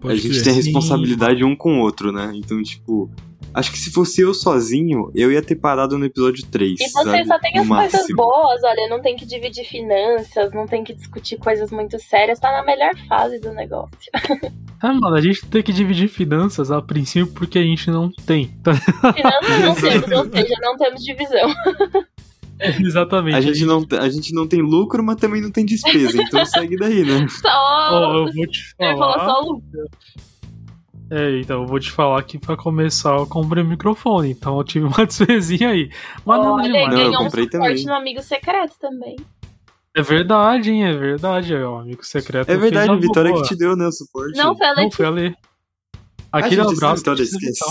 [0.00, 0.44] Pode a gente ser.
[0.44, 1.44] tem a responsabilidade Sim.
[1.44, 2.32] um com o outro, né?
[2.34, 3.10] Então, tipo,
[3.54, 6.80] Acho que se fosse eu sozinho, eu ia ter parado no episódio 3.
[6.80, 7.26] E você sabe?
[7.26, 11.36] só tem as coisas boas, olha, não tem que dividir finanças, não tem que discutir
[11.36, 13.96] coisas muito sérias, tá na melhor fase do negócio.
[14.84, 18.52] Ah, mano, a gente tem que dividir finanças a princípio porque a gente não tem.
[19.14, 21.54] Finanças não temos, ou seja, não temos divisão.
[22.80, 23.36] Exatamente.
[23.36, 26.76] A gente, não, a gente não tem lucro, mas também não tem despesa, então segue
[26.76, 27.26] daí, né?
[27.40, 27.48] Só.
[27.92, 28.90] Oh, eu vou te falar.
[28.90, 29.90] Ele falou só lucro.
[31.10, 34.64] É, então, eu vou te falar que pra começar eu comprei um microfone, então eu
[34.64, 35.90] tive uma despezinha aí.
[36.24, 36.94] Mas Olha, nada demais.
[36.94, 37.84] Não, eu comprei um também.
[37.84, 39.16] no amigo secreto também.
[39.94, 40.84] É verdade, hein?
[40.86, 42.50] É verdade, é o amigo secreto.
[42.50, 43.42] É verdade, a Vitória boa.
[43.42, 44.38] que te deu, né, o suporte.
[44.38, 44.84] Não, foi a Letícia.
[44.84, 45.34] Não, foi a Lê.
[46.32, 46.96] Aquele abraço.
[46.96, 47.62] Vitória, esquece.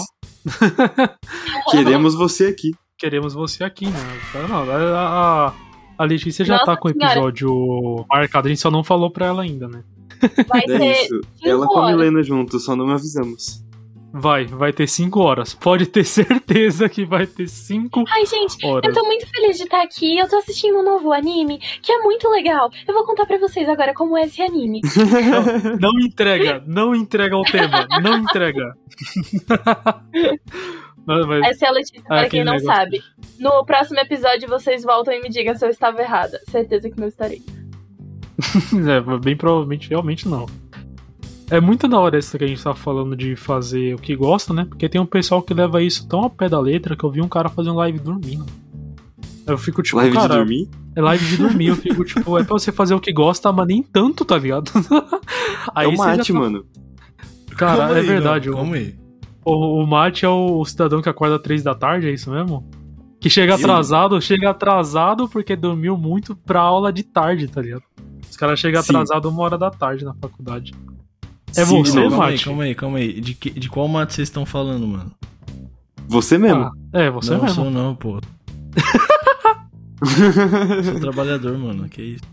[1.71, 2.71] Queremos você aqui.
[3.01, 3.99] Queremos você aqui, né?
[4.47, 5.53] Não, a, a,
[5.97, 9.25] a Letícia já Nossa tá com o episódio marcado, a gente só não falou pra
[9.25, 9.83] ela ainda, né?
[10.47, 11.19] Vai é ter isso.
[11.43, 13.65] Ela com a Milena junto, só não avisamos.
[14.13, 15.55] Vai, vai ter 5 horas.
[15.55, 18.87] Pode ter certeza que vai ter 5 Ai, gente, horas.
[18.87, 20.19] eu tô muito feliz de estar aqui.
[20.19, 22.69] Eu tô assistindo um novo anime que é muito legal.
[22.87, 24.81] Eu vou contar pra vocês agora como é esse anime.
[25.79, 28.75] não, não entrega, não entrega o tema, não entrega.
[31.05, 32.75] Mas, Essa é a Letícia, para quem não negócio.
[32.75, 33.03] sabe.
[33.39, 36.39] No próximo episódio vocês voltam e me digam se eu estava errada.
[36.49, 37.41] Certeza que não estarei.
[38.87, 40.45] é, bem provavelmente, realmente não.
[41.49, 44.53] É muito da hora isso que a gente tá falando de fazer o que gosta,
[44.53, 44.65] né?
[44.65, 47.21] Porque tem um pessoal que leva isso tão ao pé da letra que eu vi
[47.21, 48.45] um cara fazendo live dormindo.
[49.45, 50.69] Eu fico tipo, live cara, de dormir?
[50.95, 53.67] É live de dormir, eu fico tipo, é pra você fazer o que gosta, mas
[53.67, 54.71] nem tanto, tá ligado?
[55.75, 56.39] aí é o mate, tá...
[56.39, 56.65] mano.
[57.57, 58.49] Cara, calma é aí, verdade.
[58.49, 59.00] Não, calma aí.
[59.43, 62.29] O, o mate é o, o cidadão que acorda às três da tarde, é isso
[62.29, 62.69] mesmo?
[63.19, 67.83] Que chega atrasado, chega atrasado porque dormiu muito pra aula de tarde, tá ligado?
[68.29, 70.73] Os caras chegam atrasado uma hora da tarde na faculdade.
[71.55, 72.31] É Sim, você, calma Mate?
[72.31, 73.21] Aí, calma aí, calma aí.
[73.21, 75.11] De, que, de qual mate vocês estão falando, mano?
[76.07, 76.63] Você mesmo.
[76.63, 77.63] Ah, é, você não, mesmo.
[77.65, 78.19] Não, sou não, pô.
[80.83, 81.87] sou trabalhador, mano.
[81.89, 82.23] Que isso?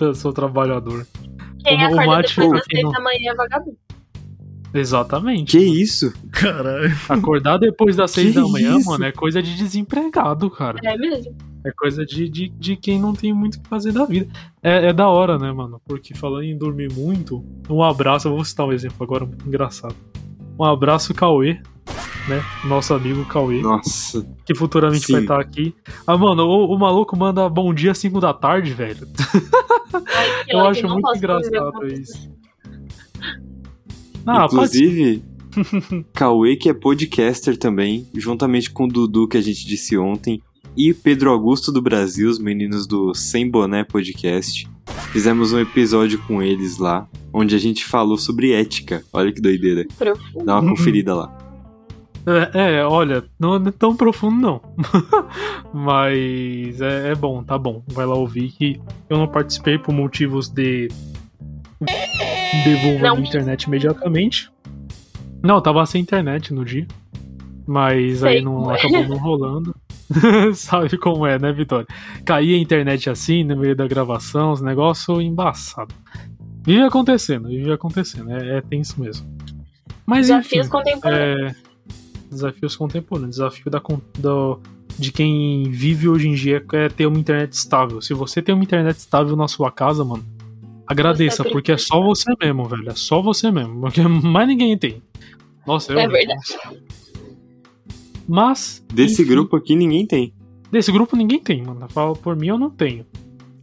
[0.00, 1.06] Eu sou trabalhador.
[1.64, 3.78] Quem o, acorda o mate, depois das seis da manhã é vagabundo.
[4.72, 5.56] Exatamente.
[5.56, 6.12] Que isso?
[6.30, 6.94] Caralho.
[7.08, 8.88] Acordar depois das seis da manhã, isso?
[8.88, 10.78] mano, é coisa de desempregado, cara.
[10.84, 11.34] É mesmo?
[11.64, 14.28] É coisa de, de, de quem não tem muito o que fazer da vida.
[14.62, 15.80] É, é da hora, né, mano?
[15.84, 19.94] Porque falando em dormir muito, um abraço, eu vou citar um exemplo agora muito engraçado.
[20.58, 21.60] Um abraço, Cauê,
[22.28, 22.42] né?
[22.64, 23.60] Nosso amigo Cauê.
[23.60, 24.26] Nossa.
[24.44, 25.12] Que futuramente Sim.
[25.12, 25.74] vai estar aqui.
[26.06, 29.06] Ah, mano, o, o, maluco manda bom dia às 5 da tarde, velho.
[29.94, 32.37] Ai, eu acho muito engraçado isso.
[34.28, 35.22] Ah, Inclusive,
[36.12, 40.42] Cauê, que é podcaster também, juntamente com o Dudu, que a gente disse ontem,
[40.76, 44.68] e Pedro Augusto do Brasil, os meninos do Sem Boné Podcast.
[45.12, 49.02] Fizemos um episódio com eles lá, onde a gente falou sobre ética.
[49.12, 49.86] Olha que doideira.
[49.96, 50.44] Profundo.
[50.44, 51.36] Dá uma conferida lá.
[52.26, 54.60] É, é, olha, não é tão profundo não.
[55.72, 57.82] Mas é, é, bom, tá bom.
[57.88, 60.88] Vai lá ouvir que eu não participei por motivos de
[62.64, 64.50] devolver a internet imediatamente.
[65.42, 66.86] Não, eu tava sem internet no dia.
[67.66, 69.76] Mas Sei aí não acabou não rolando.
[70.54, 71.86] Sabe como é, né, Vitória?
[72.24, 75.94] Caía a internet assim no meio da gravação, os negócios embaçados.
[76.64, 78.30] Vive acontecendo, vive acontecendo.
[78.32, 79.26] É, é tenso mesmo.
[80.06, 81.52] Mas, Desafios enfim, contemporâneos.
[81.52, 81.56] É,
[82.30, 83.36] desafios contemporâneos.
[83.36, 83.82] Desafio da,
[84.18, 84.56] da,
[84.98, 88.00] de quem vive hoje em dia é ter uma internet estável.
[88.00, 90.24] Se você tem uma internet estável na sua casa, mano,
[90.88, 92.88] agradeça, porque é só você mesmo, velho.
[92.88, 93.80] É só você mesmo.
[93.80, 95.02] Porque mais ninguém tem.
[95.66, 95.98] Nossa, eu.
[95.98, 96.40] É verdade.
[98.26, 98.84] Mas.
[98.92, 100.32] Desse enfim, grupo aqui ninguém tem.
[100.70, 101.86] Desse grupo ninguém tem, mano.
[101.90, 103.06] Fala por mim, eu não tenho.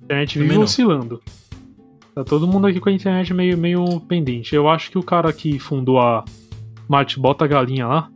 [0.01, 1.21] A internet vive oscilando.
[2.13, 4.55] Tá todo mundo aqui com a internet meio, meio pendente.
[4.55, 6.23] Eu acho que o cara que fundou a
[6.88, 8.09] Mate Bota Galinha lá,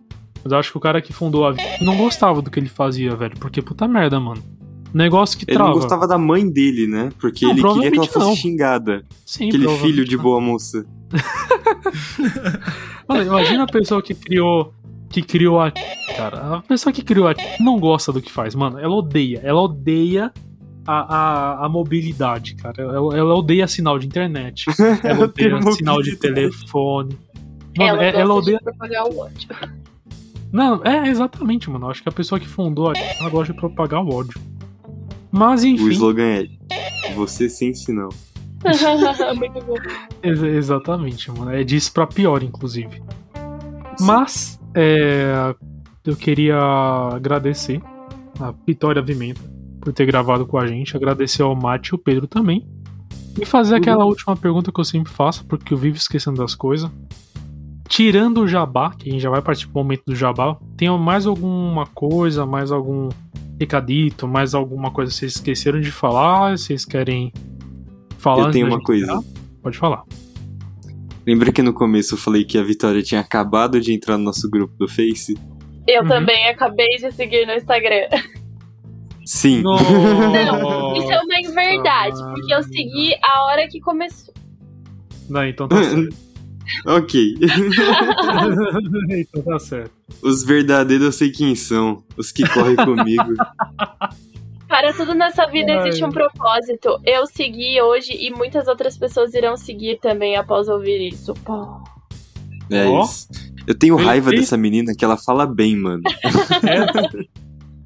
[0.43, 3.15] mas eu acho que o cara que fundou a não gostava do que ele fazia,
[3.15, 3.37] velho.
[3.37, 4.41] Porque puta merda, mano.
[4.93, 5.69] Negócio que ele trava.
[5.69, 7.11] Ele não gostava da mãe dele, né?
[7.19, 8.35] Porque não, ele queria que ela fosse não.
[8.35, 9.05] xingada.
[9.25, 10.85] Sim, Aquele filho de boa moça.
[13.07, 14.73] mano, imagina a pessoa que criou.
[15.09, 15.71] Que criou a.
[16.15, 17.35] Cara, a pessoa que criou a.
[17.59, 18.77] Não gosta do que faz, mano.
[18.79, 19.41] Ela odeia.
[19.43, 20.31] Ela odeia
[20.85, 22.81] a, a, a, mobilidade, cara.
[22.81, 24.65] Ela, ela, odeia sinal de internet.
[25.03, 27.17] Ela odeia sinal de telefone.
[27.77, 28.59] Mano, ela, é, ela odeia.
[28.59, 29.49] propagar o ódio.
[30.51, 31.89] Não, é exatamente, mano.
[31.89, 34.39] Acho que a pessoa que fundou ela gosta de propagar o ódio.
[35.31, 35.83] Mas enfim.
[35.83, 38.09] O slogan é você sem sinal.
[39.37, 39.75] Muito bom.
[40.23, 41.51] Ex exatamente, mano.
[41.51, 42.95] É disso pra pior, inclusive.
[43.97, 44.05] Sim.
[44.05, 45.55] Mas é,
[46.05, 46.57] eu queria
[47.13, 47.81] agradecer
[48.39, 49.41] a Vitória Vimenta
[49.79, 52.67] por ter gravado com a gente, agradecer ao Mate e o Pedro também.
[53.39, 53.79] E fazer uhum.
[53.79, 56.89] aquela última pergunta que eu sempre faço, porque eu vivo esquecendo das coisas.
[57.87, 61.25] Tirando o jabá, que a gente já vai partir pro momento do jabá, tem mais
[61.25, 63.09] alguma coisa, mais algum
[63.59, 66.57] recadito, mais alguma coisa que vocês esqueceram de falar?
[66.57, 67.33] Vocês querem
[68.17, 68.45] falar?
[68.45, 69.21] Eu tenho uma coisa.
[69.61, 70.03] Pode falar.
[71.27, 74.49] Lembra que no começo eu falei que a Vitória tinha acabado de entrar no nosso
[74.49, 75.37] grupo do Face?
[75.85, 76.07] Eu uhum.
[76.07, 78.07] também acabei de seguir no Instagram.
[79.25, 79.61] Sim.
[79.61, 79.75] Não,
[80.97, 84.33] isso é uma verdade, porque eu segui a hora que começou.
[85.29, 86.15] Não, então tá certo.
[86.85, 87.35] ok.
[89.11, 89.91] então tá certo.
[90.21, 92.03] Os verdadeiros eu sei quem são.
[92.17, 93.33] Os que correm comigo.
[94.67, 96.99] Para tudo nessa vida existe um propósito.
[97.03, 101.33] Eu segui hoje e muitas outras pessoas irão seguir também após ouvir isso.
[101.33, 101.81] Pô.
[102.69, 103.01] É oh.
[103.01, 103.27] isso.
[103.65, 106.03] Eu tenho raiva dessa menina que ela fala bem, mano.
[106.67, 107.39] É.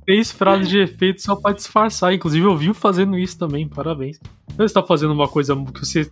[0.05, 2.13] Fez frase de efeito só pra disfarçar.
[2.13, 3.67] Inclusive, eu vi fazendo isso também.
[3.67, 4.19] Parabéns.
[4.57, 6.11] Você tá fazendo uma coisa que você.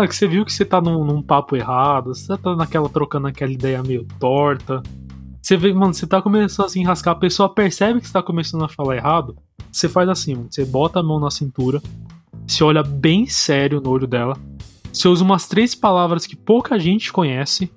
[0.00, 3.26] Ah, que você viu que você tá num, num, papo errado, você tá naquela trocando
[3.26, 4.80] aquela ideia meio torta.
[5.42, 8.22] Você vê, mano, você tá começando a se enrascar, a pessoa percebe que você tá
[8.22, 9.36] começando a falar errado.
[9.72, 11.82] Você faz assim, mano, você bota a mão na cintura,
[12.46, 14.36] você olha bem sério no olho dela,
[14.92, 17.68] você usa umas três palavras que pouca gente conhece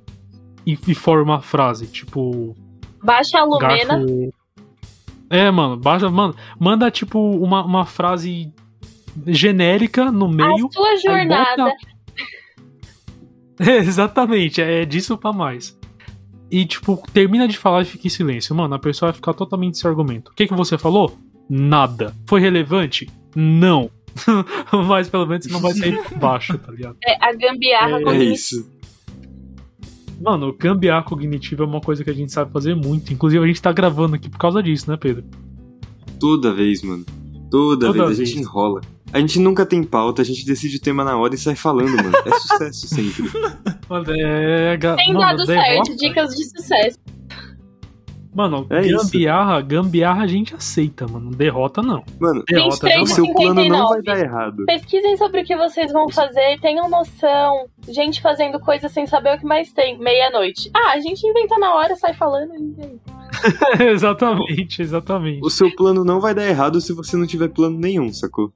[0.63, 2.55] e, e forma uma frase, tipo.
[3.03, 3.97] Baixa a Lumena.
[3.97, 4.33] Garfo,
[5.27, 8.53] é, mano, baixa, mano, manda tipo uma, uma frase
[9.25, 10.67] genérica no meio.
[10.67, 11.63] A sua jornada.
[11.63, 11.75] Bota...
[13.61, 15.77] É, exatamente, é disso pra mais.
[16.49, 18.53] E, tipo, termina de falar e fica em silêncio.
[18.53, 20.31] Mano, a pessoa vai ficar totalmente sem argumento.
[20.31, 21.17] O que, que você falou?
[21.49, 22.13] Nada.
[22.27, 23.09] Foi relevante?
[23.33, 23.89] Não.
[24.87, 26.97] Mas pelo menos não vai sair baixo, tá ligado?
[27.05, 28.69] É, a gambiarra é, é isso.
[30.19, 33.13] Mano, gambiarra cognitiva é uma coisa que a gente sabe fazer muito.
[33.13, 35.23] Inclusive, a gente tá gravando aqui por causa disso, né, Pedro?
[36.19, 37.05] Toda vez, mano.
[37.51, 38.79] Toda, Toda vez, vez, a gente enrola.
[39.11, 41.97] A gente nunca tem pauta, a gente decide o tema na hora e sai falando,
[41.97, 42.13] mano.
[42.25, 43.29] É sucesso sempre.
[43.89, 44.77] Mano, é.
[44.77, 46.97] Tem mano, dado certo, dicas de sucesso.
[48.33, 49.67] Mano, é gambiarra, isso.
[49.67, 51.31] gambiarra a gente aceita, mano.
[51.31, 52.01] Derrota não.
[52.17, 53.05] Mano, derrota 23, não.
[53.07, 54.65] Seu plano não vai dar errado.
[54.65, 57.67] Pesquisem sobre o que vocês vão fazer, tenham noção.
[57.89, 59.99] Gente fazendo coisa sem saber o que mais tem.
[59.99, 60.71] Meia-noite.
[60.73, 63.10] Ah, a gente inventa na hora, sai falando e
[63.79, 65.43] exatamente, exatamente.
[65.43, 68.53] O seu plano não vai dar errado se você não tiver plano nenhum, sacou?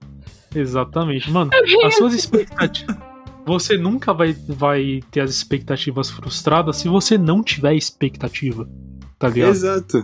[0.53, 1.29] Exatamente.
[1.31, 1.51] Mano,
[1.85, 2.95] as suas expectativas.
[3.45, 8.67] Você nunca vai, vai ter as expectativas frustradas se você não tiver expectativa.
[9.19, 9.51] Tá ligado?
[9.51, 10.03] Exato.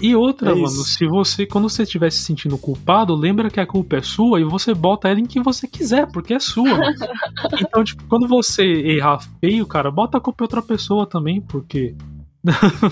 [0.00, 3.66] E outra, é mano, se você, quando você estiver se sentindo culpado, lembra que a
[3.66, 6.68] culpa é sua e você bota ela em quem você quiser, porque é sua.
[7.60, 11.96] então, tipo, quando você errar feio, cara, bota a culpa em outra pessoa também, porque.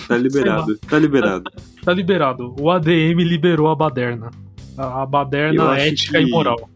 [0.09, 1.44] Tá liberado, tá liberado.
[1.44, 2.55] Tá, tá, liberado.
[2.61, 4.30] O ADM liberou a baderna.
[4.76, 6.68] A, a baderna ética e moral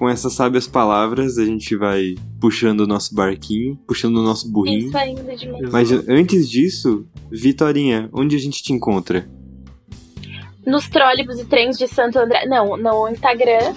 [0.00, 4.86] com essas sábias palavras, a gente vai puxando o nosso barquinho, puxando o nosso burrinho.
[4.86, 9.28] Isso ainda de Mas antes disso, Vitorinha, onde a gente te encontra?
[10.66, 12.46] Nos trólebus e trens de Santo André.
[12.46, 13.74] Não, no Instagram.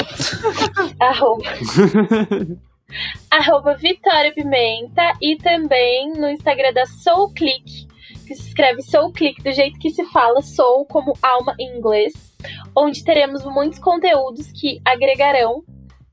[0.97, 1.43] arroba.
[3.30, 5.18] arroba Vitória Pimenta.
[5.22, 7.86] E também no Instagram da Soul Click.
[8.24, 12.13] Que se escreve Soul Click do jeito que se fala, Soul como alma em inglês.
[12.76, 15.63] Onde teremos muitos conteúdos que agregarão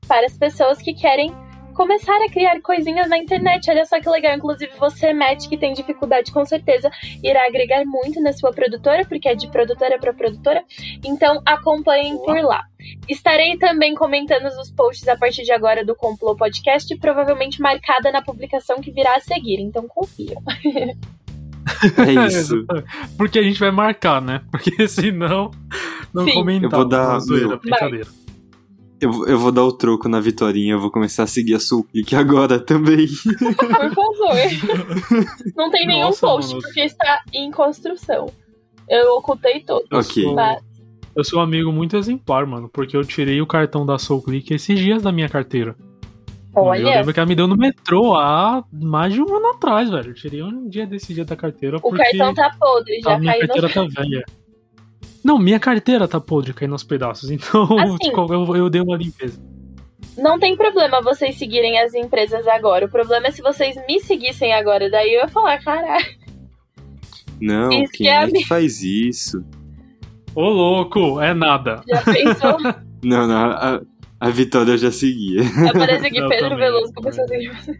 [0.07, 1.33] para as pessoas que querem
[1.73, 3.69] começar a criar coisinhas na internet.
[3.69, 4.35] Olha só que legal.
[4.35, 6.91] Inclusive, você, Matt, que tem dificuldade, com certeza
[7.23, 10.63] irá agregar muito na sua produtora, porque é de produtora para produtora.
[11.03, 12.63] Então, acompanhem por lá.
[13.07, 18.21] Estarei também comentando os posts a partir de agora do Complô Podcast, provavelmente marcada na
[18.21, 19.59] publicação que virá a seguir.
[19.59, 20.41] Então, confiam.
[21.97, 22.65] É isso.
[23.17, 24.41] porque a gente vai marcar, né?
[24.51, 25.51] Porque senão
[26.13, 26.71] não comentar.
[26.71, 28.07] Eu vou dar zoeira, brincadeira.
[28.99, 31.83] Eu, eu vou dar o troco na Vitorinha, eu vou começar a seguir a Soul
[31.85, 33.07] Click agora também.
[33.07, 34.35] Por favor.
[35.57, 36.61] Não tem nenhum Nossa, post, mano.
[36.61, 38.27] porque está em construção.
[38.87, 39.87] Eu ocultei todos.
[39.91, 40.23] Ok.
[41.15, 44.53] Eu sou um amigo muito exemplar, mano, porque eu tirei o cartão da Soul Click
[44.53, 45.75] esses dias da minha carteira.
[46.53, 46.79] Olha.
[46.79, 50.09] Eu lembro que ela me deu no metrô há mais de um ano atrás, velho.
[50.09, 51.77] Eu tirei um dia desse dia da carteira.
[51.77, 53.73] O cartão tá podre, já a minha carteira no...
[53.73, 54.25] tá velha.
[55.23, 59.39] Não, minha carteira tá podre caindo aos pedaços, então assim, eu, eu dei uma limpeza.
[60.17, 62.85] Não tem problema vocês seguirem as empresas agora.
[62.85, 64.89] O problema é se vocês me seguissem agora.
[64.89, 66.05] Daí eu ia falar, caralho.
[67.39, 69.43] Não, isso quem é, é que faz isso?
[70.35, 71.81] Ô louco, é nada.
[71.87, 72.57] Já pensou?
[73.03, 73.81] não, não, a,
[74.21, 75.41] a Vitória já seguia.
[75.67, 77.79] Aparece aqui Pedro Veloso começou a seguir você.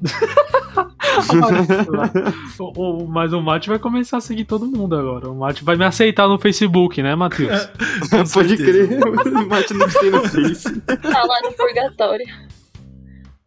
[2.58, 5.28] o, o, mas o Mate vai começar a seguir todo mundo agora.
[5.28, 7.68] O Mate vai me aceitar no Facebook, né, Matheus?
[8.32, 8.98] Pode crer.
[8.98, 10.80] o Mate não tem no Face.
[10.80, 12.24] Tá lá no purgatório.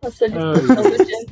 [0.04, 1.26] A solicitação do dia.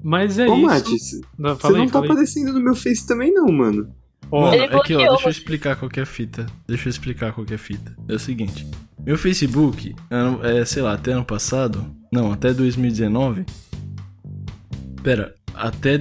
[0.00, 0.64] Mas é Ô, isso.
[0.64, 1.88] Mate, você não tá falei.
[1.88, 3.92] aparecendo no meu Face também, não, mano.
[4.30, 6.46] Ó, é que, ó, deixa eu explicar qual é a fita.
[6.66, 7.96] Deixa eu explicar qual é a fita.
[8.08, 8.66] É o seguinte.
[9.04, 9.94] Meu Facebook,
[10.42, 13.44] é, sei lá, até ano passado, não, até 2019,
[15.06, 16.00] Pera, até.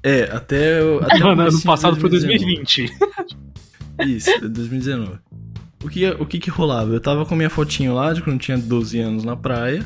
[0.00, 0.78] É, até.
[1.02, 2.92] até Não, ano passado foi 2020.
[4.06, 5.18] Isso, 2019.
[5.82, 6.92] O que, o que que rolava?
[6.92, 9.84] Eu tava com minha fotinho lá de quando tinha 12 anos na praia.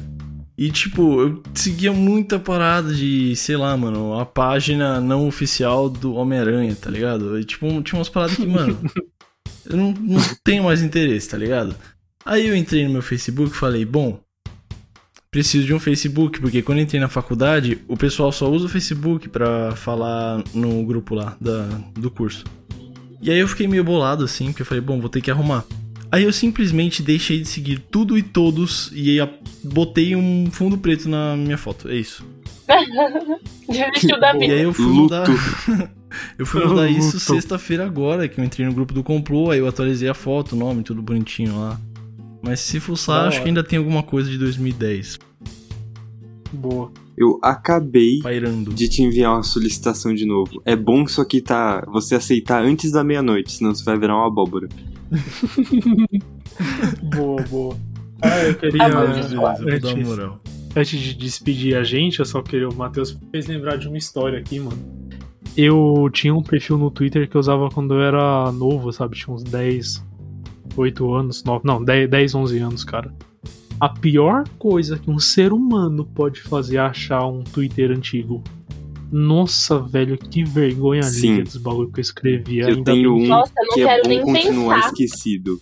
[0.58, 6.14] E, tipo, eu seguia muita parada de, sei lá, mano, a página não oficial do
[6.14, 7.38] Homem-Aranha, tá ligado?
[7.38, 8.76] E, tipo, tinha umas paradas que, mano,
[9.64, 11.76] eu não, não tenho mais interesse, tá ligado?
[12.24, 14.18] Aí eu entrei no meu Facebook e falei, bom,
[15.30, 19.28] preciso de um Facebook, porque quando entrei na faculdade, o pessoal só usa o Facebook
[19.28, 22.42] para falar no grupo lá da, do curso.
[23.22, 25.64] E aí eu fiquei meio bolado assim, porque eu falei, bom, vou ter que arrumar.
[26.10, 29.30] Aí eu simplesmente deixei de seguir tudo e todos e aí
[29.62, 31.88] botei um fundo preto na minha foto.
[31.88, 32.24] É isso.
[34.20, 35.26] da E aí eu fui mudar.
[36.38, 39.68] eu fui mudar isso sexta-feira agora, que eu entrei no grupo do complô, aí eu
[39.68, 41.78] atualizei a foto, o nome, tudo bonitinho lá.
[42.42, 45.18] Mas se fuçar, acho que ainda tem alguma coisa de 2010.
[46.52, 46.90] Boa.
[47.16, 48.72] Eu acabei Pairando.
[48.72, 50.62] de te enviar uma solicitação de novo.
[50.64, 51.84] É bom isso aqui tá.
[51.88, 54.68] Você aceitar antes da meia-noite, senão você vai virar uma abóbora.
[57.14, 57.76] boa, boa.
[58.22, 58.84] Ah, eu queria.
[58.84, 60.40] Ah, uma moral.
[60.76, 62.68] Antes de despedir a gente, eu só queria.
[62.68, 64.78] O Matheus fez lembrar de uma história aqui, mano.
[65.56, 69.16] Eu tinha um perfil no Twitter que eu usava quando eu era novo, sabe?
[69.16, 70.04] Tinha uns 10,
[70.76, 73.12] 8 anos, 9, não, 10, 10, 11 anos, cara.
[73.80, 78.42] A pior coisa que um ser humano pode fazer é achar um Twitter antigo.
[79.10, 82.64] Nossa, velho, que vergonha ali dos bagulho que eu escrevia.
[82.64, 84.88] Eu Ainda tenho um Nossa, não que é quero é nem bom continuar pensar.
[84.88, 85.60] esquecido.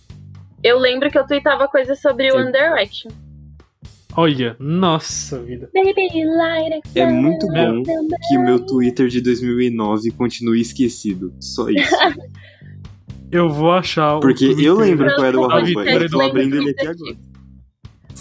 [0.63, 3.11] Eu lembro que eu tweetava coisas sobre o One Direction.
[4.15, 5.69] Olha, nossa vida.
[6.95, 11.33] É muito bom que o meu Twitter de 2009 continue esquecido.
[11.39, 11.95] Só isso.
[13.29, 15.83] Eu vou achar Porque eu lembro qual era o arroba.
[15.85, 17.17] Eu tô abrindo ele aqui agora.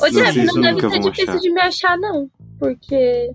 [0.00, 1.38] Ô, Jeff, não deve ser difícil achar.
[1.40, 2.28] de me achar, não.
[2.58, 3.30] Porque.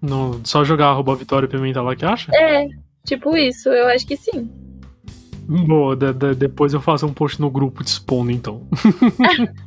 [0.00, 2.30] Não, só jogar arroba Vitória Pimenta lá que acha?
[2.34, 2.68] É,
[3.04, 4.50] tipo isso, eu acho que sim.
[5.46, 8.62] Boa, de, de, depois eu faço um post no grupo te expondo, então.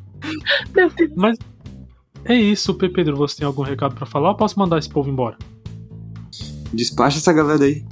[1.15, 1.37] Mas
[2.25, 2.73] é isso.
[2.75, 5.37] Pedro, você tem algum recado para falar ou posso mandar esse povo embora?
[6.73, 7.83] Despacha essa galera aí.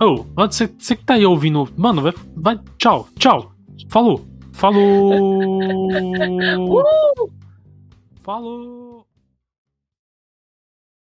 [0.00, 1.68] Oh, você que tá aí ouvindo.
[1.76, 2.60] Mano, vai, vai.
[2.78, 3.52] Tchau, tchau.
[3.88, 4.24] Falou.
[4.52, 5.58] Falou.
[6.70, 7.30] uh!
[8.22, 8.93] Falou.